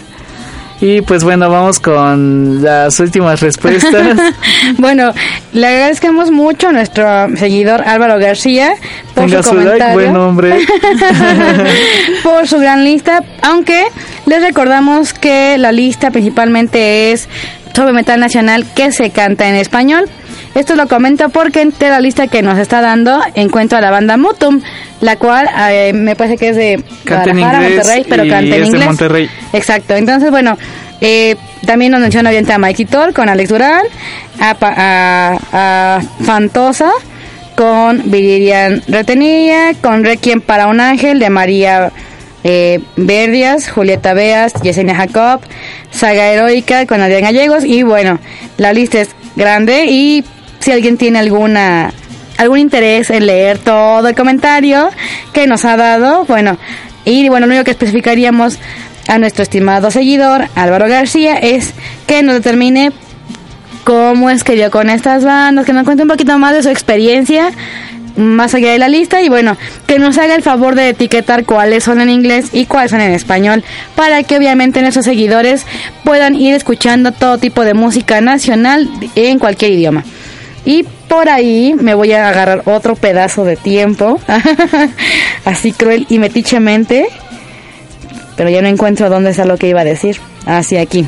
Y 0.79 1.01
pues 1.01 1.23
bueno, 1.23 1.49
vamos 1.49 1.79
con 1.79 2.61
las 2.61 2.99
últimas 2.99 3.41
respuestas. 3.41 4.15
bueno, 4.77 5.11
le 5.53 5.65
agradecemos 5.65 6.29
mucho 6.29 6.67
a 6.67 6.71
nuestro 6.71 7.35
seguidor 7.35 7.81
Álvaro 7.81 8.19
García 8.19 8.75
por 9.15 9.27
su, 9.31 9.41
comentario. 9.41 9.93
buen 9.95 10.13
nombre. 10.13 10.59
por 12.23 12.47
su 12.47 12.59
gran 12.59 12.83
lista, 12.83 13.23
aunque 13.41 13.85
les 14.27 14.39
recordamos 14.39 15.13
que 15.13 15.57
la 15.57 15.71
lista 15.71 16.11
principalmente 16.11 17.11
es 17.11 17.27
sobre 17.75 17.91
metal 17.91 18.19
nacional 18.19 18.67
que 18.75 18.91
se 18.91 19.09
canta 19.09 19.49
en 19.49 19.55
español. 19.55 20.07
Esto 20.55 20.75
lo 20.75 20.87
comento 20.87 21.29
porque 21.29 21.61
entre 21.61 21.89
la 21.89 21.99
lista 21.99 22.27
que 22.27 22.41
nos 22.41 22.59
está 22.59 22.81
dando 22.81 23.19
encuentro 23.33 23.77
a 23.77 23.81
la 23.81 23.89
banda 23.89 24.17
Mutum, 24.17 24.61
la 25.01 25.17
cual 25.17 25.49
eh, 25.69 25.93
me 25.93 26.15
parece 26.15 26.37
que 26.37 26.49
es 26.49 26.55
de 26.55 26.83
Guadalajara, 27.07 27.59
Monterrey, 27.61 28.05
pero 28.07 28.23
canta 28.27 28.55
en 28.55 28.65
inglés. 28.65 28.85
Monterrey. 28.85 29.29
Exacto. 29.51 29.95
Entonces, 29.95 30.29
bueno, 30.29 30.57
eh, 31.01 31.35
también 31.65 31.91
nos 31.91 32.01
menciona 32.01 32.29
obviamente 32.29 32.53
a 32.53 32.59
Mikey 32.59 32.85
Thor 32.85 33.13
con 33.13 33.29
Alex 33.29 33.49
Durán, 33.49 33.83
a, 34.39 35.99
Fantosa 36.23 36.91
con 37.55 38.09
Viridian 38.09 38.81
Retenilla, 38.87 39.73
con 39.81 40.03
Requiem 40.03 40.41
para 40.41 40.67
un 40.67 40.79
ángel 40.79 41.19
de 41.19 41.29
María 41.29 41.91
eh, 42.43 42.79
Verdias, 42.95 43.69
Julieta 43.69 44.13
Beas, 44.13 44.53
Yesenia 44.61 44.95
Jacob, 44.95 45.41
Saga 45.91 46.27
Heroica 46.27 46.85
con 46.85 47.01
Adrián 47.01 47.21
Gallegos 47.23 47.63
y 47.63 47.83
bueno, 47.83 48.19
la 48.57 48.73
lista 48.73 49.01
es 49.01 49.09
grande 49.35 49.85
y 49.85 50.23
si 50.63 50.71
alguien 50.71 50.97
tiene 50.97 51.19
alguna 51.19 51.93
algún 52.37 52.57
interés 52.57 53.09
en 53.09 53.27
leer 53.27 53.59
todo 53.59 54.07
el 54.07 54.15
comentario 54.15 54.89
que 55.33 55.45
nos 55.45 55.65
ha 55.65 55.77
dado, 55.77 56.25
bueno, 56.25 56.57
y 57.05 57.29
bueno, 57.29 57.45
lo 57.45 57.51
único 57.51 57.65
que 57.65 57.71
especificaríamos 57.71 58.57
a 59.07 59.17
nuestro 59.19 59.43
estimado 59.43 59.91
seguidor 59.91 60.47
Álvaro 60.55 60.87
García 60.87 61.35
es 61.35 61.73
que 62.07 62.23
nos 62.23 62.35
determine 62.35 62.91
cómo 63.83 64.29
es 64.29 64.43
que 64.43 64.55
dio 64.55 64.71
con 64.71 64.89
estas 64.89 65.23
bandas, 65.23 65.65
que 65.65 65.73
nos 65.73 65.83
cuente 65.83 66.03
un 66.03 66.09
poquito 66.09 66.37
más 66.39 66.53
de 66.53 66.63
su 66.63 66.69
experiencia 66.69 67.51
más 68.15 68.53
allá 68.53 68.71
de 68.71 68.79
la 68.79 68.89
lista 68.89 69.21
y 69.21 69.29
bueno, 69.29 69.57
que 69.87 69.99
nos 69.99 70.17
haga 70.17 70.35
el 70.35 70.43
favor 70.43 70.75
de 70.75 70.89
etiquetar 70.89 71.45
cuáles 71.45 71.83
son 71.83 71.99
en 71.99 72.09
inglés 72.09 72.49
y 72.53 72.65
cuáles 72.65 72.91
son 72.91 73.01
en 73.01 73.11
español 73.11 73.63
para 73.95 74.23
que 74.23 74.37
obviamente 74.37 74.81
nuestros 74.81 75.05
seguidores 75.05 75.65
puedan 76.03 76.35
ir 76.35 76.53
escuchando 76.53 77.11
todo 77.11 77.37
tipo 77.37 77.63
de 77.63 77.73
música 77.73 78.21
nacional 78.21 78.89
en 79.15 79.39
cualquier 79.39 79.71
idioma. 79.71 80.03
Y 80.65 80.83
por 81.07 81.29
ahí 81.29 81.75
me 81.79 81.93
voy 81.93 82.13
a 82.13 82.29
agarrar 82.29 82.63
otro 82.65 82.95
pedazo 82.95 83.43
de 83.43 83.55
tiempo, 83.55 84.19
así 85.45 85.71
cruel 85.71 86.05
y 86.09 86.19
metichemente, 86.19 87.07
pero 88.37 88.49
ya 88.49 88.61
no 88.61 88.67
encuentro 88.67 89.09
dónde 89.09 89.31
está 89.31 89.45
lo 89.45 89.57
que 89.57 89.67
iba 89.67 89.81
a 89.81 89.85
decir. 89.85 90.17
Hacia 90.45 90.81
aquí. 90.81 91.05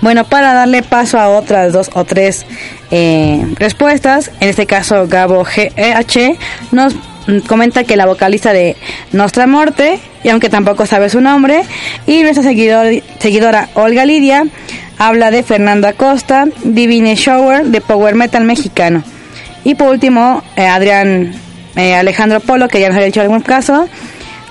Bueno, 0.00 0.24
para 0.24 0.54
darle 0.54 0.82
paso 0.82 1.18
a 1.18 1.28
otras 1.28 1.72
dos 1.72 1.90
o 1.94 2.04
tres 2.04 2.46
eh, 2.90 3.44
respuestas, 3.56 4.30
en 4.40 4.48
este 4.48 4.66
caso 4.66 5.06
Gabo 5.06 5.44
GH 5.44 6.38
nos 6.72 6.94
comenta 7.46 7.84
que 7.84 7.96
la 7.96 8.06
vocalista 8.06 8.52
de 8.52 8.76
Nostra 9.12 9.46
Morte, 9.46 9.98
y 10.22 10.28
aunque 10.28 10.48
tampoco 10.48 10.86
sabe 10.86 11.10
su 11.10 11.20
nombre, 11.20 11.62
y 12.06 12.22
nuestra 12.22 12.42
seguidora 12.44 13.68
Olga 13.74 14.04
Lidia 14.04 14.44
habla 14.98 15.30
de 15.30 15.42
Fernando 15.42 15.88
Acosta, 15.88 16.46
Divine 16.64 17.14
Shower 17.14 17.66
de 17.66 17.80
Power 17.80 18.14
Metal 18.14 18.44
mexicano. 18.44 19.02
Y 19.64 19.74
por 19.74 19.88
último, 19.88 20.42
eh, 20.56 20.66
Adrián 20.66 21.34
eh, 21.76 21.94
Alejandro 21.94 22.40
Polo, 22.40 22.68
que 22.68 22.80
ya 22.80 22.88
nos 22.88 22.98
ha 22.98 23.02
dicho 23.02 23.20
algún 23.20 23.40
caso, 23.40 23.88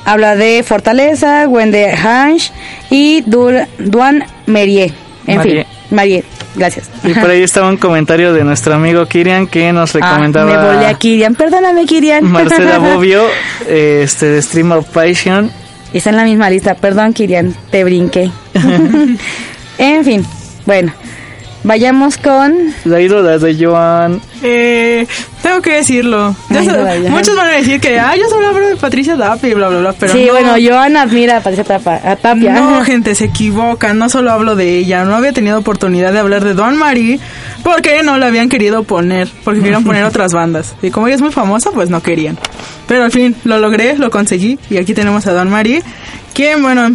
habla 0.04 0.36
de 0.36 0.64
Fortaleza, 0.64 1.48
Wendy 1.48 1.86
Hansch 1.86 2.52
y 2.90 3.22
Duan 3.22 4.26
Merier. 4.46 4.92
En 5.28 5.42
fin, 5.42 5.66
Marie, 5.90 6.24
gracias. 6.56 6.90
Y 7.04 7.14
por 7.14 7.30
ahí 7.30 7.42
estaba 7.42 7.70
un 7.70 7.78
comentario 7.78 8.32
de 8.34 8.44
nuestro 8.44 8.76
amigo 8.76 9.08
Kirian 9.08 9.48
que 9.48 9.74
nos 9.74 9.96
ah, 9.96 10.00
recomendaba. 10.00 10.52
me 10.52 10.74
volví 10.74 10.86
a 10.86 10.94
Kirian, 10.94 11.34
perdóname 11.34 11.86
Kirian. 11.86 12.24
Marcela 12.26 12.78
Bobbio, 12.80 13.24
este 13.68 14.28
de 14.28 14.42
Stream 14.42 14.72
of 14.72 14.88
Passion. 14.90 15.52
Está 15.94 16.10
en 16.10 16.18
la 16.18 16.26
misma 16.26 16.50
lista, 16.50 16.76
perdón 16.76 17.14
Kirian, 17.14 17.56
te 17.72 17.84
brinqué. 17.84 18.30
en 19.78 20.04
fin, 20.04 20.26
bueno, 20.66 20.94
Vayamos 21.66 22.18
con... 22.20 22.76
La 22.84 23.02
ídola 23.02 23.40
de 23.40 23.58
Joan. 23.60 24.22
Eh, 24.44 25.08
tengo 25.42 25.64
que 25.64 25.78
decirlo. 25.78 26.36
muchos 27.10 27.36
van 27.36 27.48
a 27.48 27.58
decir 27.58 27.82
que, 27.82 28.00
ah, 28.00 28.16
yo 28.16 28.30
solo 28.30 28.50
hablo 28.50 28.68
de 28.68 28.76
Patricia 28.76 29.18
Tapia 29.18 29.50
y 29.50 29.54
bla, 29.56 29.70
bla, 29.70 29.80
bla. 29.80 29.94
Pero 29.94 30.14
sí, 30.14 30.28
bueno, 30.30 30.54
Joan 30.64 30.96
admira 30.96 31.38
a 31.38 31.42
Patricia 31.42 31.64
Tapia. 32.22 32.54
No, 32.54 32.82
gente, 32.86 33.16
se 33.16 33.26
equivocan. 33.26 33.98
No 33.98 34.10
solo 34.10 34.32
hablo 34.32 34.56
de 34.56 34.78
ella. 34.78 35.06
No 35.06 35.16
había 35.16 35.34
tenido 35.34 35.58
oportunidad 35.58 36.14
de 36.14 36.20
hablar 36.20 36.44
de 36.44 36.54
Don 36.54 36.78
Marie 36.78 37.20
porque 37.64 38.04
no 38.04 38.20
la 38.20 38.28
habían 38.28 38.48
querido 38.48 38.84
poner. 38.84 39.28
Porque 39.44 39.62
querían 39.62 39.84
poner 39.84 40.04
otras 40.06 40.34
bandas. 40.34 40.76
Y 40.84 40.92
como 40.92 41.08
ella 41.08 41.16
es 41.16 41.22
muy 41.24 41.32
famosa, 41.32 41.72
pues 41.72 41.90
no 41.90 42.04
querían. 42.04 42.38
Pero 42.88 43.06
al 43.06 43.12
fin 43.12 43.36
lo 43.44 43.58
logré, 43.58 43.98
lo 43.98 44.12
conseguí. 44.12 44.60
Y 44.70 44.78
aquí 44.78 44.94
tenemos 44.94 45.26
a 45.26 45.34
Don 45.34 45.50
Marie. 45.50 45.82
Quien, 46.36 46.62
bueno, 46.62 46.92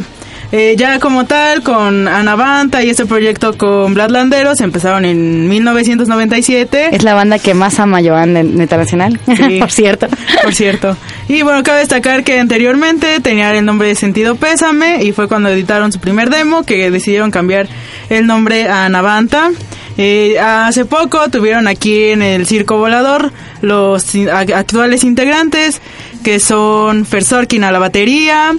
eh, 0.52 0.74
ya 0.76 0.98
como 0.98 1.26
tal, 1.26 1.62
con 1.62 2.08
Anavanta 2.08 2.82
y 2.82 2.90
este 2.90 3.06
proyecto 3.06 3.56
con 3.56 3.94
Bladlanderos 3.94 4.60
empezaron 4.60 5.04
en 5.04 5.48
1997. 5.48 6.88
Es 6.92 7.02
la 7.04 7.14
banda 7.14 7.38
que 7.38 7.54
más 7.54 7.78
ama 7.78 8.00
Joan 8.02 8.34
de 8.34 8.66
Nacional, 8.66 9.20
por 9.60 9.70
cierto. 9.70 10.08
Por 10.42 10.54
cierto. 10.54 10.96
Y 11.28 11.42
bueno, 11.42 11.62
cabe 11.62 11.80
destacar 11.80 12.24
que 12.24 12.40
anteriormente 12.40 13.20
tenían 13.20 13.54
el 13.54 13.64
nombre 13.64 13.88
de 13.88 13.94
Sentido 13.94 14.34
Pésame 14.34 15.04
y 15.04 15.12
fue 15.12 15.28
cuando 15.28 15.48
editaron 15.48 15.92
su 15.92 16.00
primer 16.00 16.30
demo 16.30 16.64
que 16.64 16.90
decidieron 16.90 17.30
cambiar 17.30 17.68
el 18.08 18.26
nombre 18.26 18.68
a 18.68 18.86
Anavanta. 18.86 19.50
Eh, 19.98 20.38
hace 20.38 20.84
poco 20.84 21.28
tuvieron 21.30 21.68
aquí 21.68 22.04
en 22.04 22.22
el 22.22 22.46
Circo 22.46 22.78
Volador 22.78 23.32
los 23.60 24.14
actuales 24.32 25.04
integrantes 25.04 25.80
que 26.24 26.40
son 26.40 27.04
Fersorkin 27.04 27.64
a 27.64 27.72
la 27.72 27.78
batería, 27.78 28.52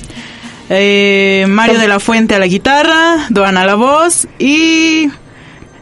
eh, 0.69 1.45
Mario 1.47 1.80
de 1.80 1.88
la 1.88 2.00
Fuente 2.00 2.36
a 2.36 2.39
la 2.39 2.47
guitarra, 2.47 3.28
Duana 3.30 3.62
a 3.62 3.65
la 3.65 3.76
voz 3.76 4.28
y... 4.39 5.10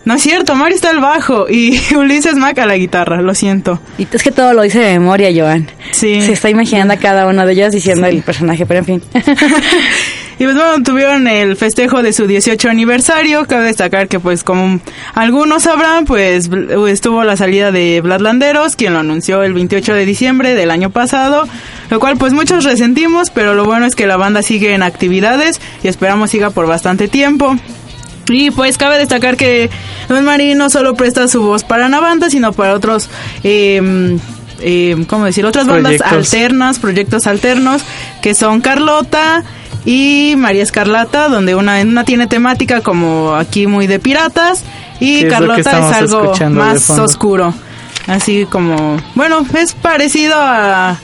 No 0.06 0.16
es 0.16 0.24
cierto, 0.24 0.56
Mario 0.56 0.76
está 0.76 0.90
al 0.90 1.02
bajo 1.02 1.48
y 1.50 1.80
Ulises 1.96 2.36
Mac 2.36 2.58
a 2.58 2.66
la 2.66 2.78
guitarra, 2.78 3.22
lo 3.22 3.36
siento. 3.36 3.80
Y 3.98 4.08
es 4.12 4.24
que 4.24 4.32
todo 4.32 4.54
lo 4.54 4.64
dice 4.64 4.80
de 4.80 4.98
memoria, 4.98 5.30
Joan. 5.36 5.70
Sí. 5.92 6.22
Se 6.22 6.32
está 6.32 6.50
imaginando 6.50 6.94
a 6.94 6.98
cada 6.98 7.28
uno 7.28 7.46
de 7.46 7.54
ellos 7.54 7.74
diciendo 7.74 8.08
el 8.08 8.24
personaje, 8.24 8.66
pero 8.66 8.80
en 8.80 8.86
fin. 8.86 9.04
Y 10.40 10.46
pues 10.46 10.56
bueno, 10.56 10.82
tuvieron 10.84 11.28
el 11.28 11.58
festejo 11.58 12.02
de 12.02 12.14
su 12.14 12.26
18 12.26 12.70
aniversario. 12.70 13.46
Cabe 13.46 13.66
destacar 13.66 14.08
que 14.08 14.22
pues 14.22 14.46
como 14.46 14.80
algunos 15.14 15.64
sabrán, 15.64 16.06
pues 16.06 16.50
estuvo 16.88 17.26
la 17.26 17.36
salida 17.36 17.74
de 17.74 18.00
Bladlanderos, 18.00 18.78
quien 18.78 18.94
lo 18.94 19.00
anunció 19.00 19.44
el 19.44 19.54
28 19.54 19.94
de 19.94 20.06
diciembre 20.06 20.56
del 20.56 20.72
año 20.72 20.92
pasado. 20.92 21.46
Lo 21.90 22.00
cual 22.00 22.16
pues 22.16 22.32
muchos 22.32 22.64
resentimos, 22.64 23.32
pero 23.32 23.54
lo 23.54 23.66
bueno 23.66 23.86
es 23.86 23.96
que 23.96 24.08
la 24.08 24.16
banda 24.16 24.42
sigue 24.42 24.74
en 24.74 24.82
actividades 24.82 25.60
y 25.84 25.90
esperamos 25.90 26.32
siga 26.32 26.52
por 26.52 26.68
bastante 26.68 27.10
tiempo. 27.10 27.58
Y 28.30 28.52
pues 28.52 28.78
cabe 28.78 28.98
destacar 28.98 29.36
que 29.36 29.70
Don 30.08 30.24
Marín 30.24 30.58
no 30.58 30.70
solo 30.70 30.96
presta 30.96 31.28
su 31.28 31.42
voz 31.42 31.66
para 31.66 31.88
una 31.88 32.00
banda, 32.00 32.30
sino 32.30 32.54
para 32.54 32.76
otros... 32.76 33.10
Eh, 33.44 34.98
¿cómo 35.08 35.26
decir? 35.26 35.46
Otras 35.46 35.68
bandas 35.68 36.02
alternas, 36.02 36.80
proyectos 36.80 37.28
alternos, 37.28 37.82
que 38.22 38.36
son 38.36 38.60
Carlota, 38.60 39.44
y 39.86 40.36
María 40.38 40.64
Escarlata, 40.64 41.30
donde 41.30 41.56
una, 41.56 41.82
una 41.82 42.04
tiene 42.04 42.28
temática 42.28 42.82
como 42.82 43.36
aquí 43.36 43.68
muy 43.68 43.88
de 43.88 44.00
piratas 44.00 44.64
y 45.00 45.26
Carlota 45.26 45.90
es, 45.90 45.96
algo 45.96 46.34
más 46.52 46.90
oscuro. 46.90 47.54
Así 48.08 48.46
como, 48.46 48.98
bueno, 49.16 49.46
es 49.56 49.74
parecido 49.74 50.36
a, 50.38 50.98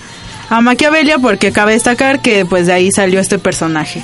a 0.50 0.62
Maquiavelia 0.62 1.20
porque 1.20 1.52
cabe 1.52 1.74
destacar 1.74 2.20
que 2.20 2.46
pues 2.46 2.68
de 2.68 2.74
ahí 2.74 2.92
salió 2.92 3.20
este 3.20 3.40
personaje. 3.40 4.04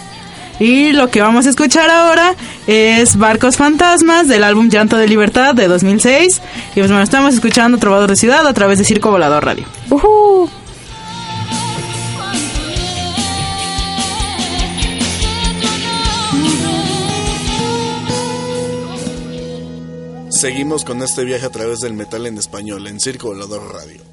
Y 0.59 0.91
lo 0.91 1.09
que 1.09 1.21
vamos 1.21 1.47
a 1.47 1.49
escuchar 1.49 1.89
ahora 1.89 2.35
es 2.67 3.17
Barcos 3.17 3.57
Fantasmas 3.57 4.27
del 4.27 4.43
álbum 4.43 4.69
Llanto 4.69 4.95
de 4.95 5.07
Libertad 5.07 5.55
de 5.55 5.67
2006. 5.67 6.41
Y 6.75 6.79
pues 6.79 6.87
bueno, 6.87 7.01
estamos 7.01 7.33
escuchando 7.33 7.79
Trovador 7.79 8.11
de 8.11 8.15
Ciudad 8.15 8.45
a 8.45 8.53
través 8.53 8.77
de 8.77 8.83
Circo 8.85 9.09
Volador 9.09 9.43
Radio. 9.43 9.65
Uh 9.89 10.47
Seguimos 20.41 20.85
con 20.85 21.03
este 21.03 21.23
viaje 21.23 21.45
a 21.45 21.51
través 21.51 21.81
del 21.81 21.93
metal 21.93 22.25
en 22.25 22.35
español 22.39 22.87
en 22.87 22.99
Circo 22.99 23.27
Volador 23.27 23.75
Radio. 23.75 24.10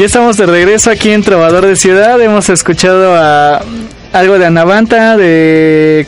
Ya 0.00 0.06
estamos 0.06 0.38
de 0.38 0.46
regreso 0.46 0.90
aquí 0.90 1.10
en 1.10 1.22
Trovador 1.22 1.66
de 1.66 1.76
Ciudad. 1.76 2.18
Hemos 2.22 2.48
escuchado 2.48 3.14
a 3.14 3.62
algo 4.14 4.38
de 4.38 4.46
Anavanta, 4.46 5.18
de 5.18 6.06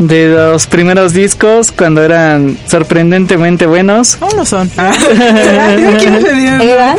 de 0.00 0.30
los 0.30 0.66
primeros 0.66 1.12
discos 1.12 1.70
cuando 1.70 2.02
eran 2.02 2.58
sorprendentemente 2.66 3.66
buenos. 3.66 4.18
Aún 4.20 4.38
no 4.38 4.44
son. 4.44 4.68
¿Eran? 4.76 6.96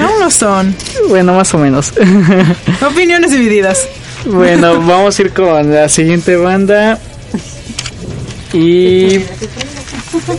Aún 0.00 0.20
no 0.20 0.30
son. 0.30 0.74
Bueno, 1.10 1.34
más 1.34 1.52
o 1.52 1.58
menos. 1.58 1.92
Opiniones 2.80 3.30
divididas. 3.30 3.86
Bueno, 4.24 4.80
vamos 4.80 5.18
a 5.18 5.22
ir 5.22 5.34
con 5.34 5.74
la 5.74 5.90
siguiente 5.90 6.36
banda. 6.36 6.98
Y 8.54 9.20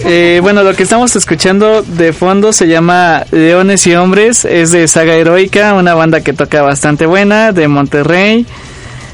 eh, 0.05 0.39
bueno, 0.41 0.63
lo 0.63 0.73
que 0.75 0.83
estamos 0.83 1.15
escuchando 1.15 1.81
de 1.83 2.13
fondo 2.13 2.53
se 2.53 2.67
llama 2.67 3.25
Leones 3.31 3.85
y 3.87 3.95
Hombres, 3.95 4.45
es 4.45 4.71
de 4.71 4.87
Saga 4.87 5.13
Heroica, 5.15 5.73
una 5.73 5.93
banda 5.93 6.21
que 6.21 6.33
toca 6.33 6.61
bastante 6.61 7.05
buena, 7.05 7.51
de 7.51 7.67
Monterrey. 7.67 8.45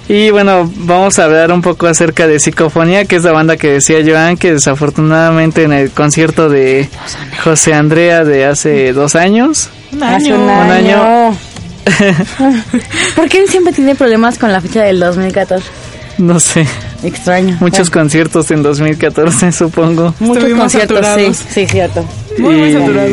Y 0.09 0.31
bueno, 0.31 0.71
vamos 0.75 1.19
a 1.19 1.25
hablar 1.25 1.51
un 1.51 1.61
poco 1.61 1.85
acerca 1.87 2.27
de 2.27 2.39
Psicofonía, 2.39 3.03
que 3.05 3.17
es 3.17 3.23
la 3.23 3.33
banda 3.33 3.57
que 3.57 3.73
decía 3.73 3.97
Joan, 4.05 4.37
que 4.37 4.53
desafortunadamente 4.53 5.63
en 5.63 5.73
el 5.73 5.91
concierto 5.91 6.47
de 6.47 6.87
José 7.43 7.73
Andrea 7.73 8.23
de 8.23 8.45
hace 8.45 8.93
dos 8.93 9.15
años. 9.15 9.69
Un 9.91 10.03
año. 10.03 10.35
un 10.35 10.41
Un 10.43 10.49
año. 10.49 11.03
año. 11.03 11.37
¿Por 13.15 13.27
qué 13.29 13.47
siempre 13.47 13.73
tiene 13.73 13.95
problemas 13.95 14.37
con 14.37 14.51
la 14.51 14.61
fecha 14.61 14.83
del 14.83 14.99
2014? 14.99 15.65
No 16.19 16.39
sé, 16.39 16.65
Extraño. 17.03 17.57
muchos 17.59 17.89
Bueno, 17.89 18.01
conciertos 18.03 18.51
en 18.51 18.63
2014 18.63 19.51
supongo. 19.51 20.13
muchos 20.19 20.37
Estuvimos 20.37 20.61
conciertos, 20.63 20.97
sí, 20.97 21.03
saturados. 21.05 21.37
sí, 21.49 21.67
cierto. 21.67 22.05
Muy, 22.39 22.55
muy 22.55 22.73
saturados. 22.73 23.11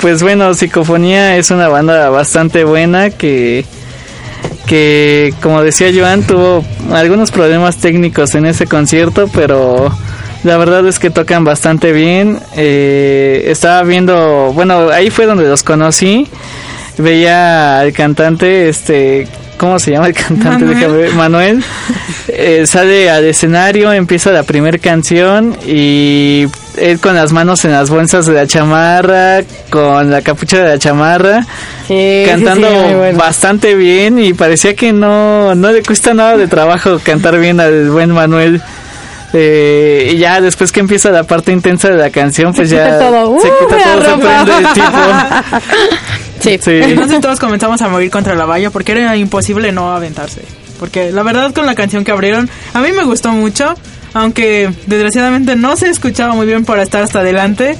Pues 0.00 0.22
bueno, 0.22 0.54
Psicofonía 0.54 1.36
es 1.36 1.50
una 1.50 1.68
banda 1.68 2.08
bastante 2.10 2.64
buena 2.64 3.10
que, 3.10 3.64
que 4.66 5.34
como 5.42 5.62
decía 5.62 5.88
Joan, 5.94 6.22
tuvo 6.22 6.64
algunos 6.92 7.30
problemas 7.30 7.76
técnicos 7.76 8.34
en 8.34 8.46
ese 8.46 8.66
concierto, 8.66 9.28
pero 9.32 9.92
la 10.42 10.56
verdad 10.56 10.86
es 10.86 10.98
que 10.98 11.10
tocan 11.10 11.44
bastante 11.44 11.92
bien. 11.92 12.40
Eh, 12.56 13.44
estaba 13.46 13.82
viendo, 13.82 14.52
bueno, 14.54 14.88
ahí 14.90 15.10
fue 15.10 15.26
donde 15.26 15.44
los 15.44 15.62
conocí. 15.62 16.26
Veía 16.98 17.80
al 17.80 17.92
cantante, 17.92 18.68
este, 18.68 19.26
¿cómo 19.60 19.78
se 19.78 19.90
llama 19.92 20.06
el 20.08 20.14
cantante? 20.14 20.64
Manuel. 20.64 20.92
Ver, 20.92 21.14
Manuel. 21.14 21.64
Eh, 22.32 22.64
sale 22.66 23.10
al 23.10 23.24
escenario, 23.24 23.92
empieza 23.92 24.30
la 24.30 24.44
primera 24.44 24.78
canción 24.78 25.56
y 25.66 26.46
él 26.78 27.00
con 27.00 27.16
las 27.16 27.32
manos 27.32 27.64
en 27.64 27.72
las 27.72 27.90
bolsas 27.90 28.24
de 28.24 28.34
la 28.34 28.46
chamarra, 28.46 29.40
con 29.68 30.10
la 30.12 30.22
capucha 30.22 30.58
de 30.58 30.68
la 30.68 30.78
chamarra, 30.78 31.44
Sí, 31.88 32.22
cantando 32.26 32.68
sí, 32.68 32.72
sí, 32.76 32.84
muy 32.84 32.94
bueno. 32.94 33.18
bastante 33.18 33.74
bien 33.74 34.20
y 34.20 34.32
parecía 34.32 34.76
que 34.76 34.92
no, 34.92 35.56
no 35.56 35.72
le 35.72 35.82
cuesta 35.82 36.14
nada 36.14 36.36
de 36.36 36.46
trabajo 36.46 37.00
cantar 37.02 37.36
bien 37.40 37.58
al 37.58 37.90
buen 37.90 38.12
Manuel. 38.12 38.62
Eh, 39.32 40.12
y 40.14 40.18
ya 40.18 40.40
después 40.40 40.70
que 40.72 40.80
empieza 40.80 41.10
la 41.10 41.24
parte 41.24 41.50
intensa 41.52 41.88
de 41.88 41.96
la 41.96 42.10
canción, 42.10 42.54
pues 42.54 42.68
Se 42.70 42.76
ya 42.76 42.84
quita 42.84 42.98
todo. 43.00 43.40
se 43.40 43.48
¡Uh, 43.48 43.52
quita 43.58 43.76
la 43.76 43.84
todo, 43.84 44.02
se 44.04 44.18
prende 44.22 44.52
el 44.58 44.72
tipo. 44.72 44.98
Sí. 46.40 46.58
Sí. 46.60 46.80
Entonces 46.82 47.20
todos 47.20 47.38
comenzamos 47.38 47.80
a 47.82 47.88
morir 47.88 48.10
contra 48.10 48.34
la 48.34 48.44
valla 48.44 48.70
porque 48.70 48.92
era 48.92 49.16
imposible 49.16 49.72
no 49.72 49.94
aventarse. 49.94 50.42
Porque 50.78 51.12
la 51.12 51.22
verdad 51.22 51.52
con 51.52 51.66
la 51.66 51.74
canción 51.74 52.04
que 52.04 52.10
abrieron, 52.10 52.48
a 52.72 52.80
mí 52.80 52.92
me 52.92 53.04
gustó 53.04 53.30
mucho, 53.32 53.74
aunque 54.14 54.70
desgraciadamente 54.86 55.54
no 55.56 55.76
se 55.76 55.88
escuchaba 55.88 56.34
muy 56.34 56.46
bien 56.46 56.64
para 56.64 56.82
estar 56.82 57.02
hasta 57.02 57.20
adelante. 57.20 57.76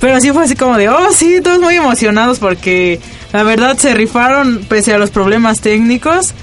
Pero 0.00 0.20
sí 0.20 0.32
fue 0.32 0.44
así 0.44 0.56
como 0.56 0.76
de, 0.76 0.88
oh 0.88 1.12
sí, 1.12 1.40
todos 1.42 1.60
muy 1.60 1.76
emocionados 1.76 2.38
porque 2.38 3.00
la 3.32 3.44
verdad 3.44 3.76
se 3.76 3.94
rifaron 3.94 4.64
pese 4.68 4.92
a 4.92 4.98
los 4.98 5.10
problemas 5.10 5.60
técnicos. 5.60 6.34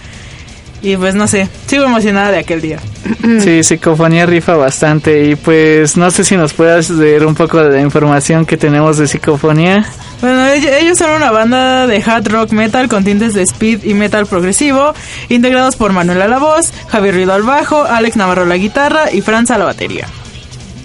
Y 0.81 0.95
pues 0.95 1.13
no 1.13 1.27
sé, 1.27 1.49
sigo 1.67 1.83
emocionada 1.83 2.31
de 2.31 2.39
aquel 2.39 2.61
día. 2.61 2.79
Sí, 3.41 3.63
Psicofonía 3.63 4.25
rifa 4.25 4.55
bastante 4.55 5.25
y 5.25 5.35
pues 5.35 5.97
no 5.97 6.09
sé 6.09 6.23
si 6.23 6.37
nos 6.37 6.53
puedas 6.53 6.89
leer 6.89 7.25
un 7.25 7.35
poco 7.35 7.61
de 7.61 7.69
la 7.69 7.81
información 7.81 8.45
que 8.45 8.55
tenemos 8.55 8.97
de 8.97 9.07
Psicofonía. 9.07 9.85
Bueno, 10.21 10.38
ellos 10.65 10.97
son 10.97 11.11
una 11.11 11.31
banda 11.31 11.87
de 11.87 12.03
hard 12.05 12.27
rock 12.27 12.51
metal 12.51 12.87
con 12.87 13.03
tintes 13.03 13.33
de 13.33 13.43
speed 13.43 13.83
y 13.83 13.93
metal 13.93 14.25
progresivo, 14.25 14.93
integrados 15.29 15.75
por 15.75 15.93
Manuel 15.93 16.21
a 16.21 16.27
la 16.27 16.39
voz, 16.39 16.71
Javier 16.87 17.15
Ruido 17.15 17.33
al 17.33 17.43
bajo, 17.43 17.83
Alex 17.83 18.15
Navarro 18.15 18.45
la 18.45 18.57
guitarra 18.57 19.11
y 19.11 19.21
Franz 19.21 19.51
a 19.51 19.57
la 19.57 19.65
batería. 19.65 20.07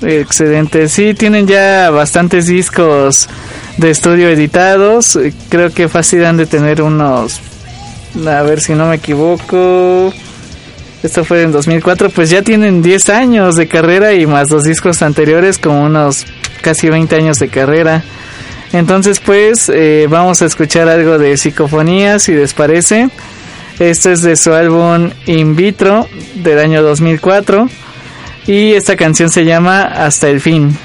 Excelente, 0.02 0.88
sí, 0.88 1.14
tienen 1.14 1.46
ya 1.46 1.90
bastantes 1.90 2.46
discos 2.46 3.28
de 3.78 3.90
estudio 3.90 4.28
editados, 4.28 5.18
creo 5.48 5.70
que 5.70 5.88
fácil 5.88 6.24
han 6.24 6.36
de 6.36 6.46
tener 6.46 6.82
unos, 6.82 7.40
a 8.26 8.42
ver 8.42 8.60
si 8.60 8.74
no 8.74 8.86
me 8.86 8.96
equivoco, 8.96 10.12
esto 11.02 11.22
fue 11.22 11.42
en 11.42 11.52
2004, 11.52 12.08
pues 12.08 12.30
ya 12.30 12.40
tienen 12.40 12.80
10 12.80 13.08
años 13.10 13.56
de 13.56 13.68
carrera 13.68 14.14
y 14.14 14.26
más 14.26 14.50
los 14.50 14.64
discos 14.64 15.02
anteriores 15.02 15.58
como 15.58 15.82
unos 15.82 16.24
casi 16.62 16.88
20 16.88 17.14
años 17.14 17.38
de 17.38 17.48
carrera. 17.48 18.02
Entonces 18.72 19.20
pues 19.20 19.68
eh, 19.68 20.06
vamos 20.08 20.42
a 20.42 20.46
escuchar 20.46 20.88
algo 20.88 21.18
de 21.18 21.36
psicofonía 21.36 22.18
si 22.18 22.32
les 22.32 22.54
parece. 22.54 23.08
Esto 23.78 24.10
es 24.10 24.22
de 24.22 24.36
su 24.36 24.52
álbum 24.52 25.10
In 25.26 25.56
Vitro 25.56 26.08
del 26.36 26.58
año 26.58 26.82
2004 26.82 27.68
y 28.46 28.72
esta 28.72 28.96
canción 28.96 29.30
se 29.30 29.44
llama 29.44 29.82
Hasta 29.82 30.28
el 30.28 30.40
fin. 30.40 30.76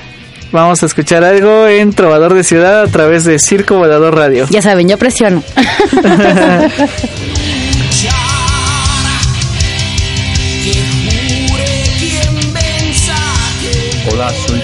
Vamos 0.52 0.82
a 0.82 0.88
escuchar 0.88 1.24
algo 1.24 1.68
en 1.68 1.94
Trovador 1.94 2.34
de 2.34 2.44
Ciudad 2.44 2.82
a 2.82 2.88
través 2.88 3.24
de 3.24 3.38
Circo 3.38 3.78
Volador 3.78 4.16
Radio. 4.16 4.48
Ya 4.50 4.64
saben, 4.64 4.90
yo 4.90 4.98
presiono. 4.98 5.44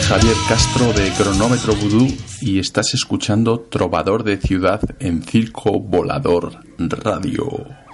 Javier 0.08 0.36
Castro 0.47 0.93
de 0.93 1.12
Cronómetro 1.14 1.74
Vudú 1.76 2.08
y 2.39 2.60
estás 2.60 2.93
escuchando 2.93 3.62
Trovador 3.62 4.24
de 4.24 4.38
Ciudad 4.38 4.80
en 4.99 5.24
Circo 5.24 5.80
Volador 5.80 6.60
Radio. 6.78 7.84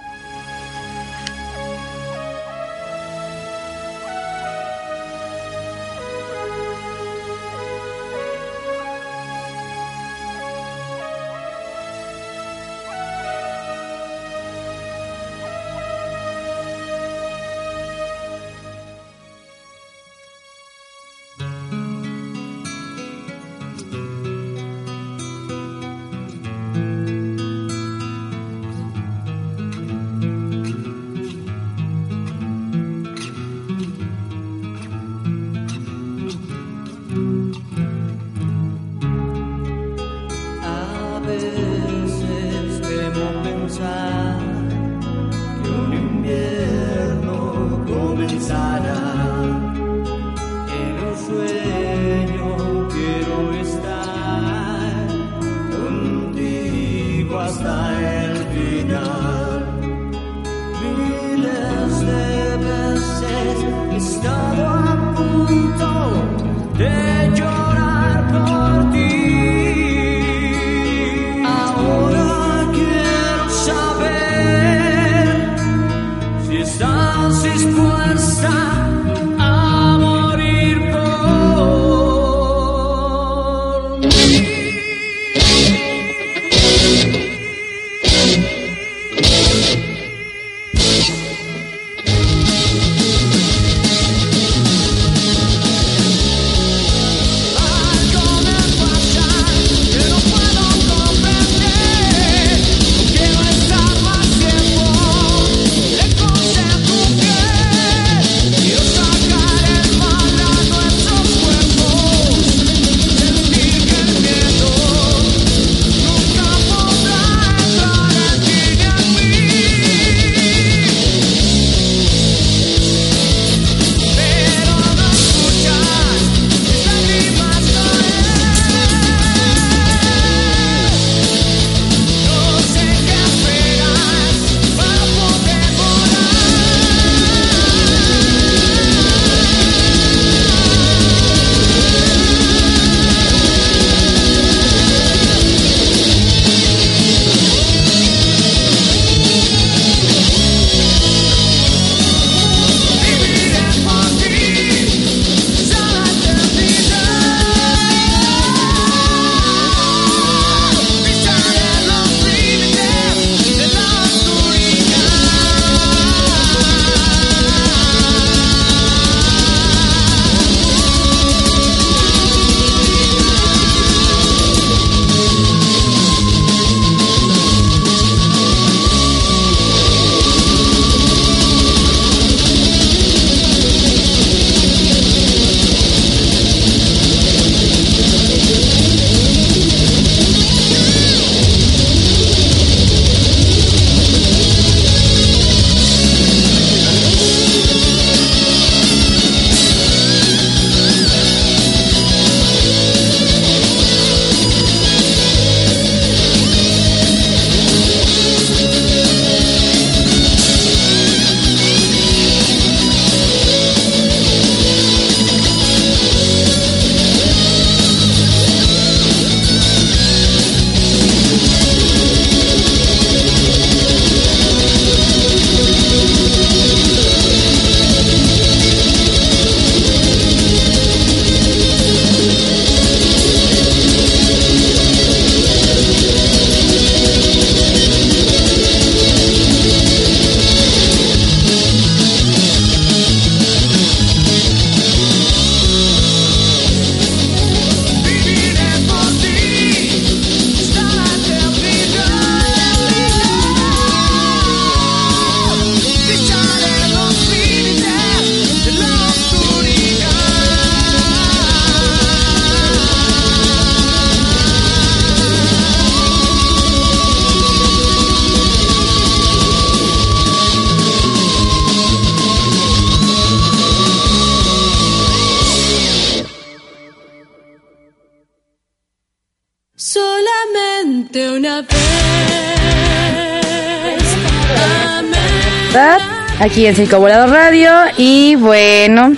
Aquí 286.42 286.66
en 286.66 286.74
Cinco 286.74 286.98
Volador 286.98 287.30
Radio 287.30 287.70
y 287.96 288.34
bueno, 288.34 289.12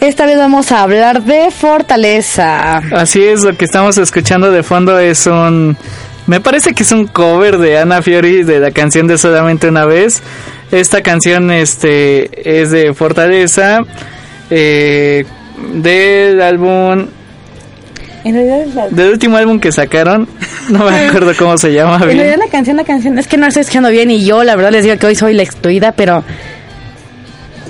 esta 0.00 0.26
vez 0.26 0.38
vamos 0.38 0.70
a 0.70 0.82
hablar 0.82 1.24
de 1.24 1.50
Fortaleza. 1.50 2.76
Así 2.92 3.20
es, 3.24 3.42
lo 3.42 3.56
que 3.56 3.64
estamos 3.64 3.98
escuchando 3.98 4.52
de 4.52 4.62
fondo 4.62 4.96
es 5.00 5.26
un... 5.26 5.76
Me 6.28 6.40
parece 6.40 6.72
que 6.72 6.84
es 6.84 6.92
un 6.92 7.08
cover 7.08 7.58
de 7.58 7.80
Ana 7.80 8.00
Fiori 8.00 8.44
de 8.44 8.60
la 8.60 8.70
canción 8.70 9.08
de 9.08 9.18
Solamente 9.18 9.70
una 9.70 9.86
vez. 9.86 10.22
Esta 10.70 11.02
canción 11.02 11.50
este 11.50 12.60
es 12.60 12.70
de 12.70 12.94
Fortaleza, 12.94 13.80
eh, 14.50 15.24
del 15.72 16.40
álbum 16.40 17.08
En 18.24 18.34
realidad, 18.34 18.60
es 18.62 18.74
la, 18.74 18.88
del 18.88 19.12
último 19.12 19.36
álbum 19.36 19.60
que 19.60 19.72
sacaron, 19.72 20.28
no 20.70 20.84
me 20.84 21.06
acuerdo 21.06 21.32
cómo 21.38 21.56
se 21.56 21.72
llama 21.72 21.96
en 21.96 22.02
realidad 22.02 22.36
la 22.38 22.48
canción, 22.48 22.76
la 22.76 22.84
canción, 22.84 23.18
es 23.18 23.26
que 23.26 23.36
no 23.36 23.42
la 23.42 23.48
estoy 23.48 23.62
escuchando 23.62 23.90
bien 23.90 24.10
y 24.10 24.24
yo 24.24 24.44
la 24.44 24.56
verdad 24.56 24.72
les 24.72 24.84
digo 24.84 24.96
que 24.96 25.06
hoy 25.06 25.14
soy 25.14 25.34
la 25.34 25.42
excluida, 25.42 25.92
pero 25.92 26.24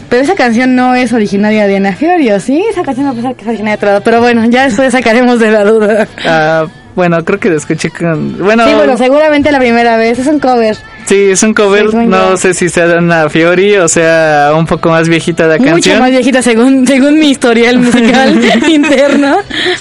pero 0.09 0.23
esa 0.23 0.35
canción 0.35 0.75
no 0.75 0.95
es 0.95 1.13
originaria 1.13 1.67
de 1.67 1.77
Ana 1.77 1.95
Fiori, 1.95 2.31
¿o 2.31 2.41
¿sí? 2.41 2.65
Esa 2.71 2.83
canción 2.83 3.07
no 3.07 3.13
puede 3.13 3.29
ser 3.29 3.37
que 3.37 3.43
es 3.43 3.49
originaria 3.49 3.73
de 3.73 3.77
otro 3.77 3.89
lado, 3.89 4.01
pero 4.03 4.21
bueno, 4.21 4.45
ya 4.47 4.65
después 4.65 4.93
sacaremos 4.93 5.39
de 5.39 5.51
la 5.51 5.65
duda. 5.65 6.09
Ah, 6.25 6.67
bueno, 6.99 7.25
creo 7.25 7.39
que 7.39 7.49
lo 7.49 7.57
escuché 7.57 7.91
con... 7.91 8.37
Bueno, 8.39 8.67
Sí, 8.67 8.75
bueno, 8.75 8.97
seguramente 8.99 9.53
la 9.53 9.61
primera 9.61 9.97
vez, 9.97 10.19
es 10.19 10.27
un 10.27 10.41
cover. 10.41 10.77
sí, 11.07 11.31
es 11.31 11.41
un 11.45 11.55
cover, 11.55 11.93
Sí, 11.93 11.97
no 12.09 12.37
sé 12.37 12.55
si 12.55 12.69
sea 12.69 12.89
de 12.89 12.99
Ana 12.99 13.29
Fiori 13.31 13.77
o 13.77 13.87
sea 13.87 14.51
un 14.57 14.67
poco 14.67 14.89
más 14.91 15.09
viejita 15.09 15.47
la 15.47 15.59
Mucho 15.59 15.71
canción. 15.71 16.01
más 16.01 16.11
viejita 16.11 16.43
según, 16.43 16.85
según 16.89 17.21
mi 17.21 17.31
historial 17.31 17.79
musical 17.85 18.41
interno, 18.69 19.37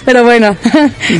pero 0.06 0.24
bueno, 0.24 0.56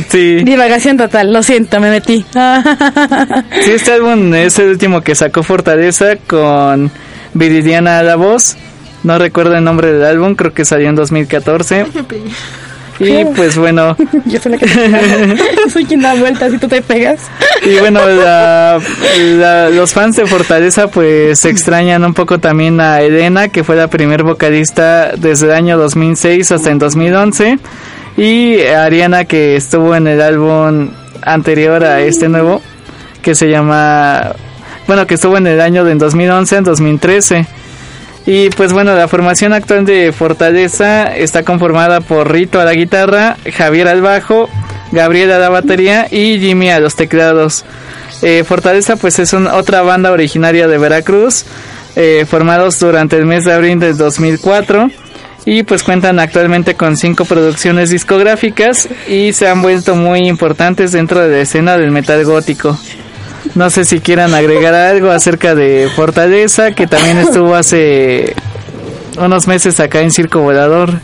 Sí. 0.08 0.36
divagación 0.44 0.96
total, 0.96 1.32
lo 1.32 1.42
siento, 1.42 1.80
me 1.80 1.90
metí. 1.90 2.24
Sí, 3.64 3.70
este 3.72 3.92
álbum 3.92 4.32
es 4.34 4.56
el 4.60 4.68
último 4.70 5.00
que 5.00 5.16
sacó 5.16 5.42
Fortaleza 5.42 6.14
con 6.28 6.92
Viridiana 7.34 7.98
a 7.98 8.02
la 8.04 8.14
voz. 8.14 8.56
No 9.02 9.18
recuerdo 9.18 9.56
el 9.56 9.64
nombre 9.64 9.92
del 9.92 10.04
álbum, 10.04 10.36
creo 10.36 10.52
que 10.54 10.64
salió 10.64 10.88
en 10.88 10.94
2014. 10.94 11.86
Y 13.00 13.24
pues 13.36 13.56
bueno, 13.56 13.96
Yo 14.26 14.40
soy 14.40 14.52
la 14.52 14.58
que 14.58 14.66
te 14.66 14.88
Yo 15.56 15.70
soy 15.70 15.84
quien 15.84 16.00
da 16.02 16.14
vueltas 16.14 16.52
y 16.52 16.58
tú 16.58 16.66
te 16.68 16.82
pegas. 16.82 17.20
y 17.64 17.78
bueno, 17.78 18.00
la- 18.08 18.78
la- 19.38 19.70
los 19.70 19.92
fans 19.92 20.16
de 20.16 20.26
Fortaleza 20.26 20.88
pues 20.88 21.44
extrañan 21.44 22.04
un 22.04 22.14
poco 22.14 22.38
también 22.40 22.80
a 22.80 23.00
Elena, 23.00 23.48
que 23.48 23.62
fue 23.64 23.76
la 23.76 23.88
primer 23.88 24.22
vocalista 24.24 25.12
desde 25.16 25.46
el 25.46 25.52
año 25.52 25.78
2006 25.78 26.50
hasta 26.50 26.70
en 26.70 26.78
2011. 26.78 27.58
Y 28.16 28.62
a 28.62 28.84
Ariana, 28.84 29.24
que 29.26 29.54
estuvo 29.54 29.94
en 29.94 30.08
el 30.08 30.20
álbum 30.20 30.90
anterior 31.22 31.84
a 31.84 32.00
este 32.00 32.28
nuevo, 32.28 32.60
que 33.22 33.34
se 33.36 33.48
llama... 33.48 34.32
Bueno, 34.88 35.06
que 35.06 35.14
estuvo 35.14 35.36
en 35.36 35.46
el 35.46 35.60
año 35.60 35.84
de 35.84 35.94
2011 35.94 36.56
en 36.56 36.64
2013. 36.64 37.46
Y 38.26 38.50
pues 38.50 38.72
bueno, 38.72 38.94
la 38.94 39.08
formación 39.08 39.52
actual 39.52 39.86
de 39.86 40.12
Fortaleza 40.12 41.16
está 41.16 41.44
conformada 41.44 42.00
por 42.00 42.30
Rito 42.30 42.60
a 42.60 42.64
la 42.64 42.74
guitarra, 42.74 43.36
Javier 43.56 43.88
al 43.88 44.02
bajo, 44.02 44.48
Gabriel 44.92 45.32
a 45.32 45.38
la 45.38 45.48
batería 45.48 46.06
y 46.10 46.38
Jimmy 46.38 46.70
a 46.70 46.80
los 46.80 46.94
teclados. 46.94 47.64
Eh, 48.22 48.44
Fortaleza 48.44 48.96
pues 48.96 49.18
es 49.18 49.32
otra 49.32 49.82
banda 49.82 50.10
originaria 50.10 50.68
de 50.68 50.78
Veracruz, 50.78 51.44
eh, 51.96 52.26
formados 52.28 52.78
durante 52.78 53.16
el 53.16 53.26
mes 53.26 53.44
de 53.44 53.52
abril 53.52 53.78
del 53.80 53.96
2004 53.96 54.90
y 55.44 55.62
pues 55.62 55.82
cuentan 55.82 56.18
actualmente 56.18 56.74
con 56.74 56.96
cinco 56.96 57.24
producciones 57.24 57.90
discográficas 57.90 58.88
y 59.08 59.32
se 59.32 59.48
han 59.48 59.62
vuelto 59.62 59.94
muy 59.94 60.28
importantes 60.28 60.92
dentro 60.92 61.20
de 61.20 61.28
la 61.28 61.42
escena 61.42 61.78
del 61.78 61.90
metal 61.90 62.24
gótico. 62.24 62.78
No 63.58 63.70
sé 63.70 63.84
si 63.84 63.98
quieran 63.98 64.34
agregar 64.34 64.72
algo 64.72 65.10
acerca 65.10 65.56
de 65.56 65.88
Fortaleza, 65.96 66.70
que 66.76 66.86
también 66.86 67.18
estuvo 67.18 67.56
hace 67.56 68.36
unos 69.18 69.48
meses 69.48 69.80
acá 69.80 70.00
en 70.00 70.12
Circo 70.12 70.42
Volador. 70.42 70.92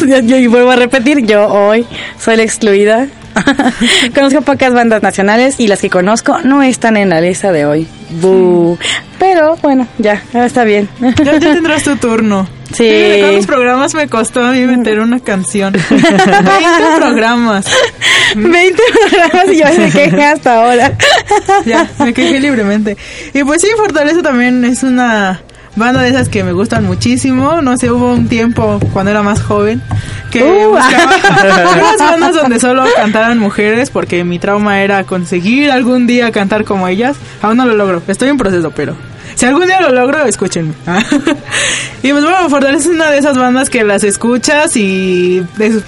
yo, 0.00 0.06
yo- 0.06 0.20
yo- 0.20 0.36
y 0.38 0.46
vuelvo 0.46 0.70
a 0.70 0.76
repetir, 0.76 1.18
yo 1.26 1.48
hoy 1.48 1.84
soy 2.18 2.36
la 2.36 2.44
excluida. 2.44 3.08
conozco 4.14 4.40
pocas 4.40 4.72
bandas 4.72 5.02
nacionales 5.02 5.60
y 5.60 5.68
las 5.68 5.82
que 5.82 5.90
conozco 5.90 6.38
no 6.44 6.62
están 6.62 6.96
en 6.96 7.10
la 7.10 7.20
lista 7.20 7.52
de 7.52 7.66
hoy. 7.66 7.86
Bu. 8.08 8.78
Pero 9.18 9.58
bueno, 9.62 9.86
ya, 9.98 10.22
ya 10.32 10.46
está 10.46 10.64
bien. 10.64 10.88
Ya, 10.98 11.12
ya 11.34 11.40
tendrás 11.40 11.82
tu 11.84 11.94
turno. 11.96 12.48
Sí. 12.72 12.84
Fíjate 12.84 13.20
¿Cuántos 13.20 13.46
programas 13.46 13.94
me 13.94 14.08
costó 14.08 14.44
a 14.44 14.52
mí 14.52 14.60
meter 14.60 15.00
una 15.00 15.20
canción? 15.20 15.72
20 15.90 16.98
programas. 16.98 17.66
20 18.34 18.82
programas 19.10 19.48
y 19.52 19.58
yo 19.58 19.64
me 19.78 19.90
quejé 19.90 20.22
hasta 20.24 20.54
ahora. 20.62 20.92
Ya, 21.64 21.88
me 21.98 22.12
quejé 22.12 22.40
libremente. 22.40 22.96
Y 23.32 23.42
pues 23.44 23.62
sí, 23.62 23.68
Fortaleza 23.76 24.22
también 24.22 24.64
es 24.64 24.82
una 24.82 25.40
banda 25.76 26.02
de 26.02 26.10
esas 26.10 26.28
que 26.28 26.44
me 26.44 26.52
gustan 26.52 26.84
muchísimo. 26.84 27.62
No 27.62 27.76
sé, 27.78 27.90
hubo 27.90 28.12
un 28.12 28.28
tiempo 28.28 28.78
cuando 28.92 29.10
era 29.12 29.22
más 29.22 29.40
joven 29.40 29.80
que 30.30 30.42
Uh. 30.42 30.70
buscaba 30.70 31.16
unas 31.74 31.98
bandas 31.98 32.34
donde 32.34 32.60
solo 32.60 32.84
cantaran 32.96 33.38
mujeres 33.38 33.88
porque 33.90 34.24
mi 34.24 34.38
trauma 34.38 34.82
era 34.82 35.04
conseguir 35.04 35.70
algún 35.70 36.06
día 36.06 36.30
cantar 36.32 36.64
como 36.64 36.86
ellas. 36.86 37.16
Aún 37.40 37.56
no 37.56 37.64
lo 37.64 37.74
logro, 37.74 38.02
estoy 38.08 38.28
en 38.28 38.36
proceso, 38.36 38.72
pero 38.76 38.94
si 39.38 39.46
algún 39.46 39.66
día 39.68 39.80
lo 39.80 39.90
logro, 39.92 40.24
escúchenme. 40.24 40.74
y 42.02 42.10
pues 42.10 42.24
bueno, 42.24 42.48
Fortaleza 42.50 42.88
es 42.88 42.94
una 42.94 43.08
de 43.10 43.18
esas 43.18 43.38
bandas 43.38 43.70
que 43.70 43.84
las 43.84 44.02
escuchas 44.02 44.76
y 44.76 45.42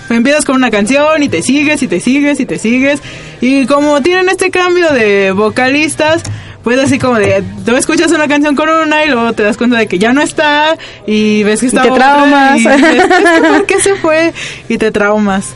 empiezas 0.08 0.44
con 0.44 0.54
una 0.56 0.70
canción 0.70 1.20
y 1.22 1.28
te 1.28 1.42
sigues 1.42 1.82
y 1.82 1.88
te 1.88 1.98
sigues 1.98 2.38
y 2.38 2.46
te 2.46 2.58
sigues. 2.60 3.00
Y 3.40 3.66
como 3.66 4.00
tienen 4.02 4.28
este 4.28 4.50
cambio 4.52 4.90
de 4.92 5.32
vocalistas, 5.32 6.22
pues 6.62 6.78
así 6.78 6.98
como 7.00 7.16
de, 7.18 7.42
tú 7.66 7.74
escuchas 7.74 8.12
una 8.12 8.28
canción 8.28 8.54
con 8.54 8.68
una 8.68 9.04
y 9.04 9.08
luego 9.08 9.32
te 9.32 9.42
das 9.42 9.56
cuenta 9.56 9.78
de 9.78 9.88
que 9.88 9.98
ya 9.98 10.12
no 10.12 10.20
está 10.22 10.76
y 11.06 11.42
ves 11.42 11.58
que 11.60 11.66
está 11.66 11.82
te 11.82 11.90
otra 11.90 12.14
traumas. 12.14 12.56
y 12.56 12.58
dices, 12.68 12.82
"Es 12.84 13.30
que 13.40 13.48
¿por 13.48 13.66
qué 13.66 13.80
se 13.80 13.94
fue? 13.96 14.32
Y 14.68 14.78
te 14.78 14.92
traumas. 14.92 15.54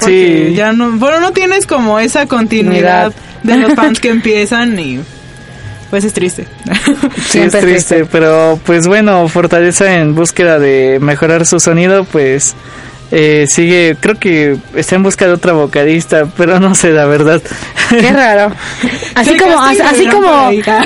Porque 0.00 0.48
Sí. 0.50 0.54
ya 0.56 0.72
no, 0.72 0.90
bueno, 0.92 1.20
no 1.20 1.32
tienes 1.32 1.64
como 1.66 2.00
esa 2.00 2.26
continuidad 2.26 3.12
de 3.44 3.56
los 3.56 3.74
fans 3.74 4.00
que 4.00 4.08
empiezan 4.08 4.78
y 4.80 5.00
pues 5.90 6.04
es 6.04 6.12
triste. 6.12 6.46
Sí, 7.28 7.40
es 7.40 7.52
triste, 7.52 8.04
pero 8.06 8.58
pues 8.64 8.86
bueno, 8.86 9.28
Fortaleza 9.28 9.94
en 9.96 10.14
búsqueda 10.14 10.58
de 10.58 10.98
mejorar 11.00 11.44
su 11.44 11.58
sonido, 11.60 12.04
pues 12.04 12.54
eh, 13.10 13.46
sigue, 13.48 13.96
creo 14.00 14.16
que 14.16 14.56
está 14.74 14.96
en 14.96 15.02
busca 15.02 15.26
de 15.26 15.32
otra 15.32 15.52
vocalista, 15.52 16.26
pero 16.36 16.58
no 16.60 16.74
sé 16.74 16.90
la 16.90 17.04
verdad. 17.06 17.40
Qué 17.90 18.10
raro. 18.12 18.52
Así 19.14 19.30
Sí, 19.30 19.36
como, 19.38 19.58
así, 19.62 19.80
así 19.80 20.06
como, 20.06 20.28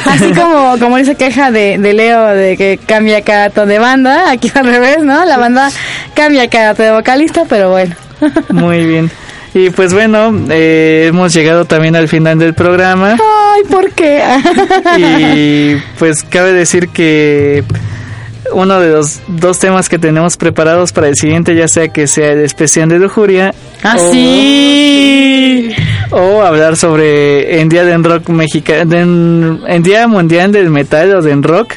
así 0.05 0.33
como, 0.33 0.79
como 0.79 0.97
dice 0.99 1.15
queja 1.15 1.51
de, 1.51 1.79
de 1.79 1.93
Leo 1.95 2.27
de 2.29 2.57
que 2.57 2.79
cambia 2.87 3.23
cada 3.23 3.49
rato 3.49 3.67
de 3.67 3.79
banda, 3.79 4.31
aquí 4.31 4.53
al 4.55 4.67
revés, 4.67 4.99
¿no? 5.03 5.25
La 5.25 5.37
banda 5.37 5.71
cambia 6.15 6.49
cada 6.49 6.71
rato 6.73 6.83
de 6.83 6.93
vocalista, 6.93 7.45
pero 7.49 7.71
bueno. 7.71 7.95
Muy 8.51 8.85
bien. 8.87 9.11
Y 9.53 9.71
pues 9.71 9.93
bueno, 9.93 10.33
eh, 10.51 11.07
hemos 11.09 11.33
llegado 11.35 11.65
también 11.65 11.97
al 11.97 12.09
final 12.09 12.39
del 12.39 12.55
programa. 12.55 13.17
Ay, 13.19 13.63
¿por 13.69 13.91
qué? 13.93 14.23
Y 14.97 15.77
pues 15.99 16.23
cabe 16.23 16.53
decir 16.53 16.89
que 16.89 17.65
uno 18.53 18.79
de 18.81 18.91
los 18.91 19.21
dos 19.27 19.59
temas 19.59 19.89
que 19.89 19.99
tenemos 19.99 20.37
preparados 20.37 20.93
para 20.93 21.09
el 21.09 21.17
siguiente, 21.17 21.55
ya 21.57 21.67
sea 21.69 21.89
que 21.89 22.07
sea 22.07 22.33
el 22.33 22.41
especial 22.45 22.89
de 22.89 22.99
lujuria. 23.01 23.53
Ah, 23.83 23.97
o- 23.99 24.13
sí. 24.13 25.71
O 26.13 26.43
hablar 26.43 26.77
sobre 26.77 27.61
en 27.61 27.69
Día 27.69 27.85
del 27.85 28.03
Rock 28.05 28.29
Mexicano, 28.31 29.61
en 29.67 29.83
Día 29.83 30.07
Mundial 30.09 30.53
del 30.53 30.71
Metal 30.71 31.13
o 31.17 31.23
del 31.23 31.43
Rock, 31.43 31.75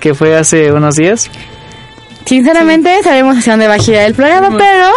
que 0.00 0.14
fue 0.14 0.36
hace 0.36 0.72
unos 0.72 0.96
días. 0.96 1.30
Sinceramente, 2.24 3.02
sabemos 3.02 3.36
hacia 3.36 3.54
dónde 3.54 3.68
va 3.68 3.74
a 3.74 3.78
girar 3.78 4.06
el 4.06 4.14
programa, 4.14 4.56
pero 4.56 4.90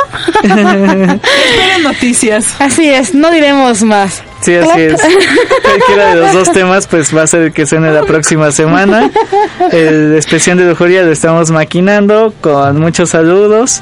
Esperen 0.44 1.84
noticias. 1.84 2.56
así 2.60 2.88
es, 2.88 3.14
no 3.14 3.32
diremos 3.32 3.84
más. 3.84 4.24
Sí, 4.42 4.56
así 4.56 4.82
es. 4.82 5.02
Cualquiera 5.64 6.14
de 6.14 6.22
los 6.22 6.34
dos 6.34 6.52
temas 6.52 6.86
pues 6.86 7.16
va 7.16 7.24
a 7.24 7.28
ser 7.28 7.42
el 7.42 7.54
que 7.54 7.66
suene 7.66 7.92
la 7.92 8.04
próxima 8.04 8.52
semana. 8.52 9.10
El 9.72 10.14
especial 10.14 10.58
de 10.58 10.66
lujuria 10.66 11.02
lo 11.02 11.12
estamos 11.12 11.50
maquinando 11.50 12.32
con 12.42 12.80
muchos 12.80 13.10
saludos 13.10 13.82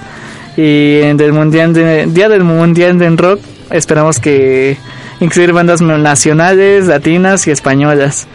y 0.55 1.01
en 1.01 1.17
del 1.17 1.33
mundial 1.33 1.73
de, 1.73 2.05
día 2.07 2.29
del 2.29 2.43
mundial 2.43 2.97
de 2.97 3.09
rock 3.09 3.41
esperamos 3.71 4.19
que 4.19 4.77
incluir 5.19 5.51
bandas 5.51 5.81
nacionales, 5.81 6.87
latinas 6.87 7.45
y 7.47 7.51
españolas. 7.51 8.27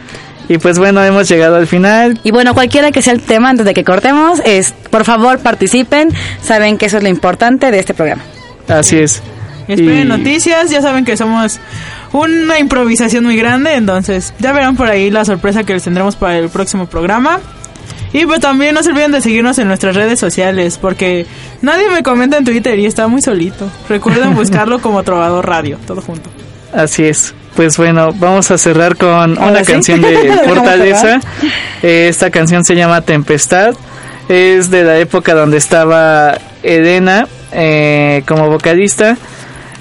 Y 0.48 0.58
pues 0.58 0.78
bueno, 0.78 1.02
hemos 1.04 1.28
llegado 1.28 1.56
al 1.56 1.66
final. 1.66 2.18
Y 2.24 2.30
bueno, 2.30 2.54
cualquiera 2.54 2.90
que 2.90 3.02
sea 3.02 3.12
el 3.12 3.20
tema 3.20 3.50
antes 3.50 3.66
de 3.66 3.74
que 3.74 3.84
cortemos, 3.84 4.40
es 4.44 4.72
por 4.90 5.04
favor 5.04 5.38
participen. 5.40 6.10
Saben 6.42 6.78
que 6.78 6.86
eso 6.86 6.96
es 6.98 7.02
lo 7.02 7.08
importante 7.08 7.70
de 7.70 7.78
este 7.78 7.94
programa. 7.94 8.22
Así 8.68 8.98
es. 8.98 9.22
Esperen 9.68 10.00
Y- 10.02 10.04
noticias, 10.04 10.70
ya 10.70 10.80
saben 10.80 11.04
que 11.04 11.16
somos 11.18 11.58
una 12.12 12.58
improvisación 12.58 13.24
muy 13.24 13.36
grande, 13.36 13.74
entonces 13.74 14.32
ya 14.38 14.52
verán 14.52 14.76
por 14.76 14.88
ahí 14.88 15.10
la 15.10 15.26
sorpresa 15.26 15.64
que 15.64 15.74
les 15.74 15.82
tendremos 15.82 16.16
para 16.16 16.38
el 16.38 16.48
próximo 16.48 16.86
programa. 16.86 17.40
Y 18.14 18.24
pues 18.24 18.40
también 18.40 18.74
no 18.74 18.82
se 18.82 18.88
olviden 18.90 19.12
de 19.12 19.20
seguirnos 19.20 19.58
en 19.58 19.68
nuestras 19.68 19.94
redes 19.94 20.18
sociales, 20.18 20.78
porque 20.80 21.26
nadie 21.60 21.90
me 21.90 22.02
comenta 22.02 22.38
en 22.38 22.44
Twitter 22.46 22.78
y 22.78 22.86
está 22.86 23.06
muy 23.08 23.20
solito. 23.20 23.70
Recuerden 23.90 24.34
buscarlo 24.34 24.78
como 24.78 25.02
Trovador 25.02 25.46
Radio, 25.46 25.76
todo 25.86 26.00
junto. 26.00 26.30
Así 26.72 27.04
es. 27.04 27.34
Pues 27.58 27.76
bueno, 27.76 28.12
vamos 28.14 28.52
a 28.52 28.56
cerrar 28.56 28.96
con 28.96 29.36
una 29.36 29.64
canción 29.64 30.00
de 30.00 30.32
Fortaleza. 30.46 31.20
Eh, 31.82 32.06
esta 32.08 32.30
canción 32.30 32.64
se 32.64 32.76
llama 32.76 33.00
Tempestad. 33.00 33.74
Es 34.28 34.70
de 34.70 34.84
la 34.84 34.96
época 34.98 35.34
donde 35.34 35.56
estaba 35.56 36.38
Edena 36.62 37.26
eh, 37.50 38.22
como 38.28 38.48
vocalista. 38.48 39.16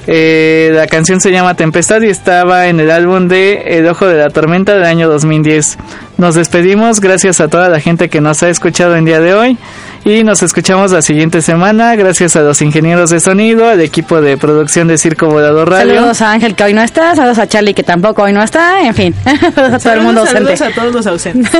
Eh, 0.10 0.72
la 0.74 0.88
canción 0.88 1.20
se 1.20 1.32
llama 1.32 1.56
Tempestad 1.56 2.02
y 2.02 2.08
estaba 2.08 2.68
en 2.68 2.80
el 2.80 2.92
álbum 2.92 3.28
de 3.28 3.78
El 3.78 3.88
Ojo 3.88 4.08
de 4.08 4.18
la 4.18 4.30
Tormenta 4.30 4.74
del 4.74 4.86
año 4.86 5.10
2010. 5.10 5.78
Nos 6.18 6.36
despedimos, 6.36 7.02
gracias 7.02 7.42
a 7.42 7.50
toda 7.50 7.68
la 7.68 7.82
gente 7.82 8.10
que 8.10 8.22
nos 8.22 8.42
ha 8.42 8.50
escuchado 8.50 8.96
en 8.96 9.04
día 9.04 9.20
de 9.20 9.34
hoy 9.34 9.58
y 10.06 10.24
nos 10.24 10.42
escuchamos 10.44 10.92
la 10.92 11.02
siguiente 11.02 11.42
semana. 11.42 11.94
Gracias 11.98 12.38
a 12.38 12.42
los 12.42 12.62
ingenieros 12.62 13.10
de 13.10 13.20
sonido, 13.20 13.68
al 13.68 13.82
equipo 13.82 14.22
de 14.22 14.38
producción 14.38 14.88
de 14.88 14.98
Circo 14.98 15.28
Volador 15.28 15.70
Radio. 15.70 15.96
Saludos 15.96 16.22
a 16.22 16.32
Ángel 16.32 16.56
que 16.56 16.64
hoy 16.64 16.74
no 16.74 16.82
está, 16.82 17.14
saludos 17.14 17.40
a 17.40 17.48
Charlie 17.48 17.74
que 17.74 17.84
tampoco 17.84 18.24
hoy 18.24 18.32
no 18.32 18.42
está, 18.42 18.82
en 18.82 18.96
fin, 18.96 19.14
a 19.26 19.78
todo 19.78 19.94
el 19.94 20.02
mundo 20.02 20.26
Saludos 20.26 20.62
a 20.62 20.72
todos 20.72 20.94
los 20.94 21.06
ausentes. 21.06 21.52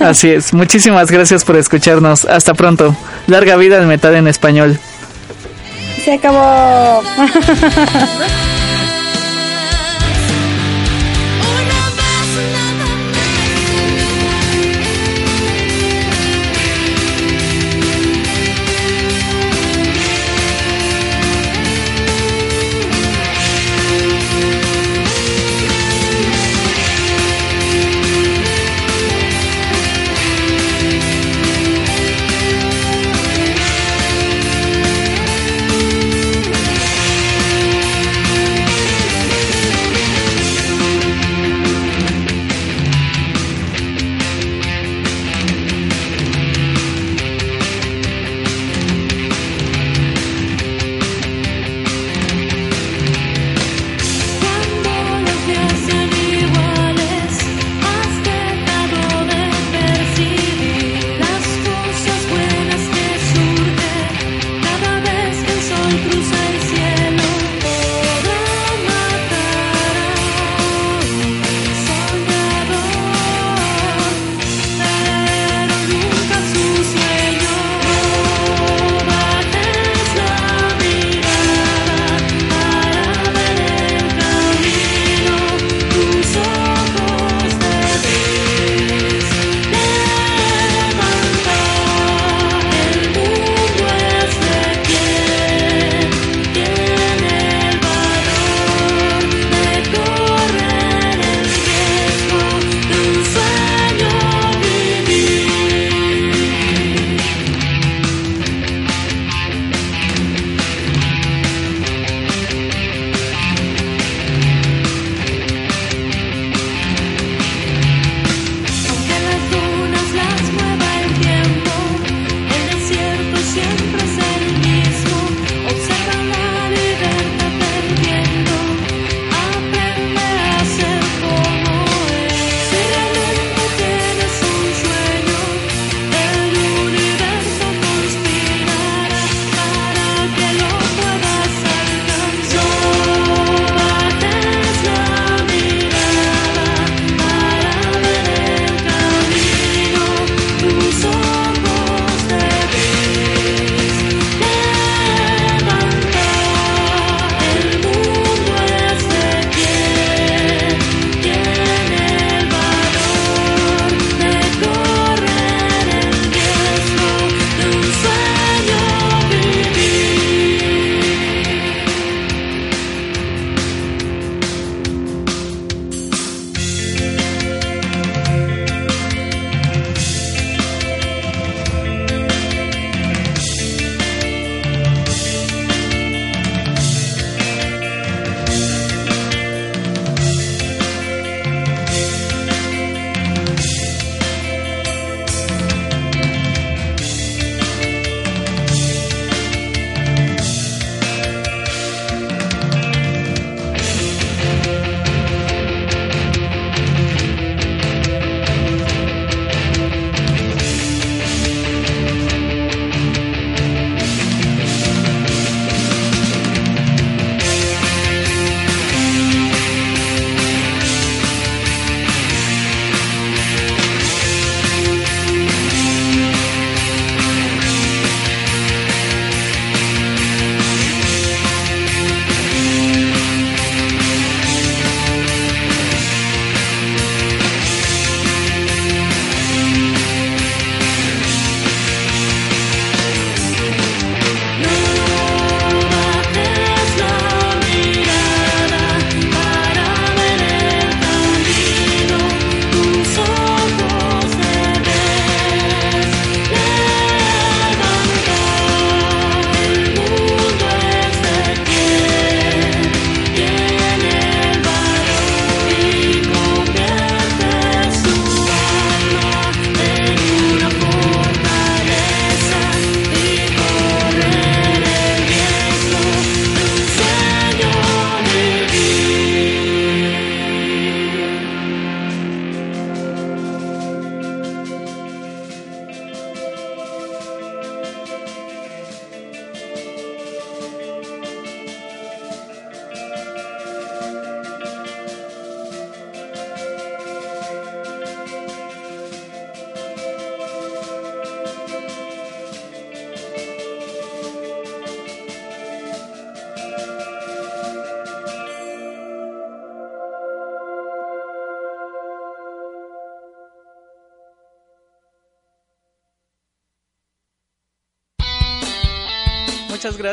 Así 0.00 0.30
es, 0.30 0.54
muchísimas 0.54 1.10
gracias 1.10 1.44
por 1.44 1.56
escucharnos. 1.56 2.24
Hasta 2.24 2.54
pronto. 2.54 2.94
Larga 3.26 3.56
vida 3.56 3.78
al 3.78 3.86
metal 3.86 4.14
en 4.14 4.28
español. 4.28 4.78
Se 6.04 6.12
acabó. 6.12 7.02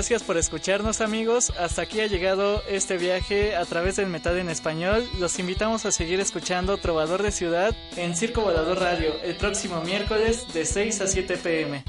gracias 0.04 0.24
por 0.24 0.36
escucharnos 0.36 1.00
amigos. 1.00 1.54
Hasta 1.58 1.84
aquí 1.84 2.02
ha 2.02 2.08
llegado 2.08 2.62
este 2.68 2.98
viaje 2.98 3.56
a 3.56 3.64
través 3.64 3.96
del 3.96 4.08
metal 4.08 4.38
en 4.38 4.50
español. 4.50 5.08
Los 5.18 5.40
invitamos 5.40 5.86
a 5.86 5.94
seguir 5.94 6.20
escuchando 6.20 6.76
Trovador 6.76 7.24
de 7.24 7.32
Ciudad 7.32 7.74
en 7.96 8.14
Circo 8.14 8.42
Volador 8.42 8.82
Radio 8.82 9.14
el 9.24 9.38
próximo 9.38 9.80
miércoles 9.80 10.54
de 10.54 10.66
6 10.66 11.00
a 11.00 11.08
7 11.08 11.38
pm. 11.38 11.86